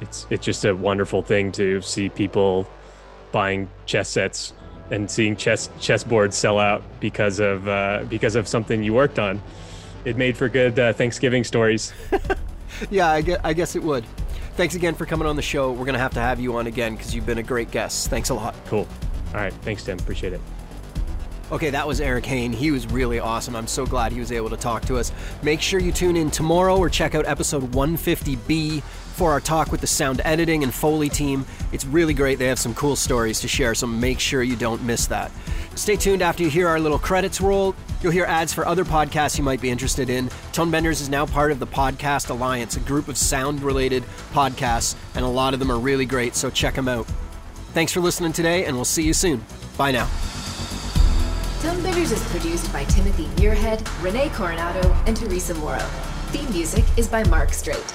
it's, 0.00 0.26
it's 0.30 0.44
just 0.44 0.64
a 0.64 0.74
wonderful 0.74 1.22
thing 1.22 1.52
to 1.52 1.80
see 1.80 2.08
people 2.08 2.68
buying 3.32 3.68
chess 3.86 4.08
sets 4.08 4.52
and 4.90 5.10
seeing 5.10 5.36
chess 5.36 5.68
chessboards 5.78 6.34
sell 6.34 6.58
out 6.58 6.82
because 7.00 7.40
of 7.40 7.66
uh, 7.68 8.04
because 8.08 8.36
of 8.36 8.46
something 8.46 8.82
you 8.82 8.94
worked 8.94 9.18
on. 9.18 9.42
It 10.04 10.16
made 10.16 10.36
for 10.36 10.48
good 10.48 10.78
uh, 10.78 10.92
Thanksgiving 10.92 11.42
stories. 11.42 11.92
yeah, 12.90 13.10
I 13.10 13.20
guess, 13.22 13.40
I 13.42 13.52
guess 13.52 13.74
it 13.74 13.82
would. 13.82 14.04
Thanks 14.56 14.74
again 14.74 14.94
for 14.94 15.04
coming 15.04 15.26
on 15.26 15.36
the 15.36 15.42
show. 15.42 15.70
We're 15.72 15.84
going 15.84 15.94
to 15.94 15.98
have 15.98 16.14
to 16.14 16.20
have 16.20 16.38
you 16.38 16.56
on 16.56 16.66
again 16.66 16.94
because 16.94 17.14
you've 17.14 17.26
been 17.26 17.38
a 17.38 17.42
great 17.42 17.70
guest. 17.70 18.08
Thanks 18.08 18.30
a 18.30 18.34
lot. 18.34 18.54
Cool. 18.66 18.86
All 19.28 19.40
right. 19.40 19.52
Thanks, 19.52 19.84
Tim. 19.84 19.98
Appreciate 19.98 20.32
it. 20.32 20.40
Okay, 21.52 21.70
that 21.70 21.86
was 21.86 22.00
Eric 22.00 22.24
Hoehn. 22.24 22.52
He 22.52 22.70
was 22.70 22.86
really 22.86 23.20
awesome. 23.20 23.54
I'm 23.54 23.68
so 23.68 23.86
glad 23.86 24.12
he 24.12 24.18
was 24.18 24.32
able 24.32 24.50
to 24.50 24.56
talk 24.56 24.84
to 24.86 24.96
us. 24.96 25.12
Make 25.42 25.60
sure 25.60 25.78
you 25.78 25.92
tune 25.92 26.16
in 26.16 26.30
tomorrow 26.30 26.76
or 26.76 26.88
check 26.88 27.14
out 27.14 27.26
episode 27.26 27.70
150B 27.72 28.82
for 29.16 29.32
our 29.32 29.40
talk 29.40 29.72
with 29.72 29.80
the 29.80 29.86
sound 29.86 30.20
editing 30.24 30.62
and 30.62 30.72
Foley 30.72 31.08
team. 31.08 31.46
It's 31.72 31.86
really 31.86 32.14
great. 32.14 32.38
They 32.38 32.46
have 32.46 32.58
some 32.58 32.74
cool 32.74 32.96
stories 32.96 33.40
to 33.40 33.48
share, 33.48 33.74
so 33.74 33.86
make 33.86 34.20
sure 34.20 34.42
you 34.42 34.56
don't 34.56 34.82
miss 34.84 35.06
that. 35.06 35.32
Stay 35.74 35.96
tuned 35.96 36.22
after 36.22 36.42
you 36.42 36.50
hear 36.50 36.68
our 36.68 36.78
little 36.78 36.98
credits 36.98 37.40
roll. 37.40 37.74
You'll 38.02 38.12
hear 38.12 38.26
ads 38.26 38.52
for 38.52 38.66
other 38.66 38.84
podcasts 38.84 39.38
you 39.38 39.44
might 39.44 39.60
be 39.60 39.70
interested 39.70 40.10
in. 40.10 40.28
Tonebenders 40.52 41.00
is 41.00 41.08
now 41.08 41.26
part 41.26 41.50
of 41.50 41.58
the 41.58 41.66
Podcast 41.66 42.30
Alliance, 42.30 42.76
a 42.76 42.80
group 42.80 43.08
of 43.08 43.16
sound 43.16 43.62
related 43.62 44.04
podcasts, 44.32 44.94
and 45.14 45.24
a 45.24 45.28
lot 45.28 45.54
of 45.54 45.60
them 45.60 45.70
are 45.70 45.78
really 45.78 46.06
great, 46.06 46.34
so 46.34 46.50
check 46.50 46.74
them 46.74 46.88
out. 46.88 47.06
Thanks 47.72 47.92
for 47.92 48.00
listening 48.00 48.32
today, 48.32 48.66
and 48.66 48.76
we'll 48.76 48.84
see 48.84 49.02
you 49.02 49.12
soon. 49.12 49.44
Bye 49.76 49.92
now. 49.92 50.06
Tonebenders 51.60 52.12
is 52.12 52.22
produced 52.28 52.72
by 52.72 52.84
Timothy 52.84 53.24
Muirhead, 53.36 53.82
Rene 54.02 54.28
Coronado, 54.30 54.92
and 55.06 55.16
Teresa 55.16 55.54
Morrow. 55.54 55.88
Theme 56.28 56.50
music 56.50 56.84
is 56.96 57.08
by 57.08 57.24
Mark 57.24 57.52
Straight. 57.52 57.94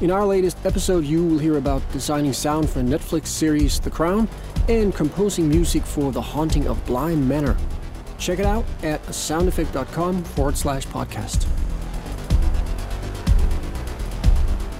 In 0.00 0.12
our 0.12 0.24
latest 0.24 0.64
episode, 0.64 1.04
you 1.04 1.24
will 1.24 1.38
hear 1.38 1.56
about 1.58 1.82
designing 1.90 2.32
sound 2.32 2.70
for 2.70 2.80
Netflix 2.80 3.26
series 3.26 3.80
The 3.80 3.90
Crown 3.90 4.28
and 4.68 4.94
composing 4.94 5.48
music 5.48 5.82
for 5.82 6.12
The 6.12 6.22
Haunting 6.22 6.68
of 6.68 6.84
Bly 6.86 7.16
Manor. 7.16 7.56
Check 8.16 8.38
it 8.38 8.46
out 8.46 8.64
at 8.84 9.02
soundeffect.com 9.06 10.22
forward 10.22 10.56
slash 10.56 10.86
podcast. 10.86 11.48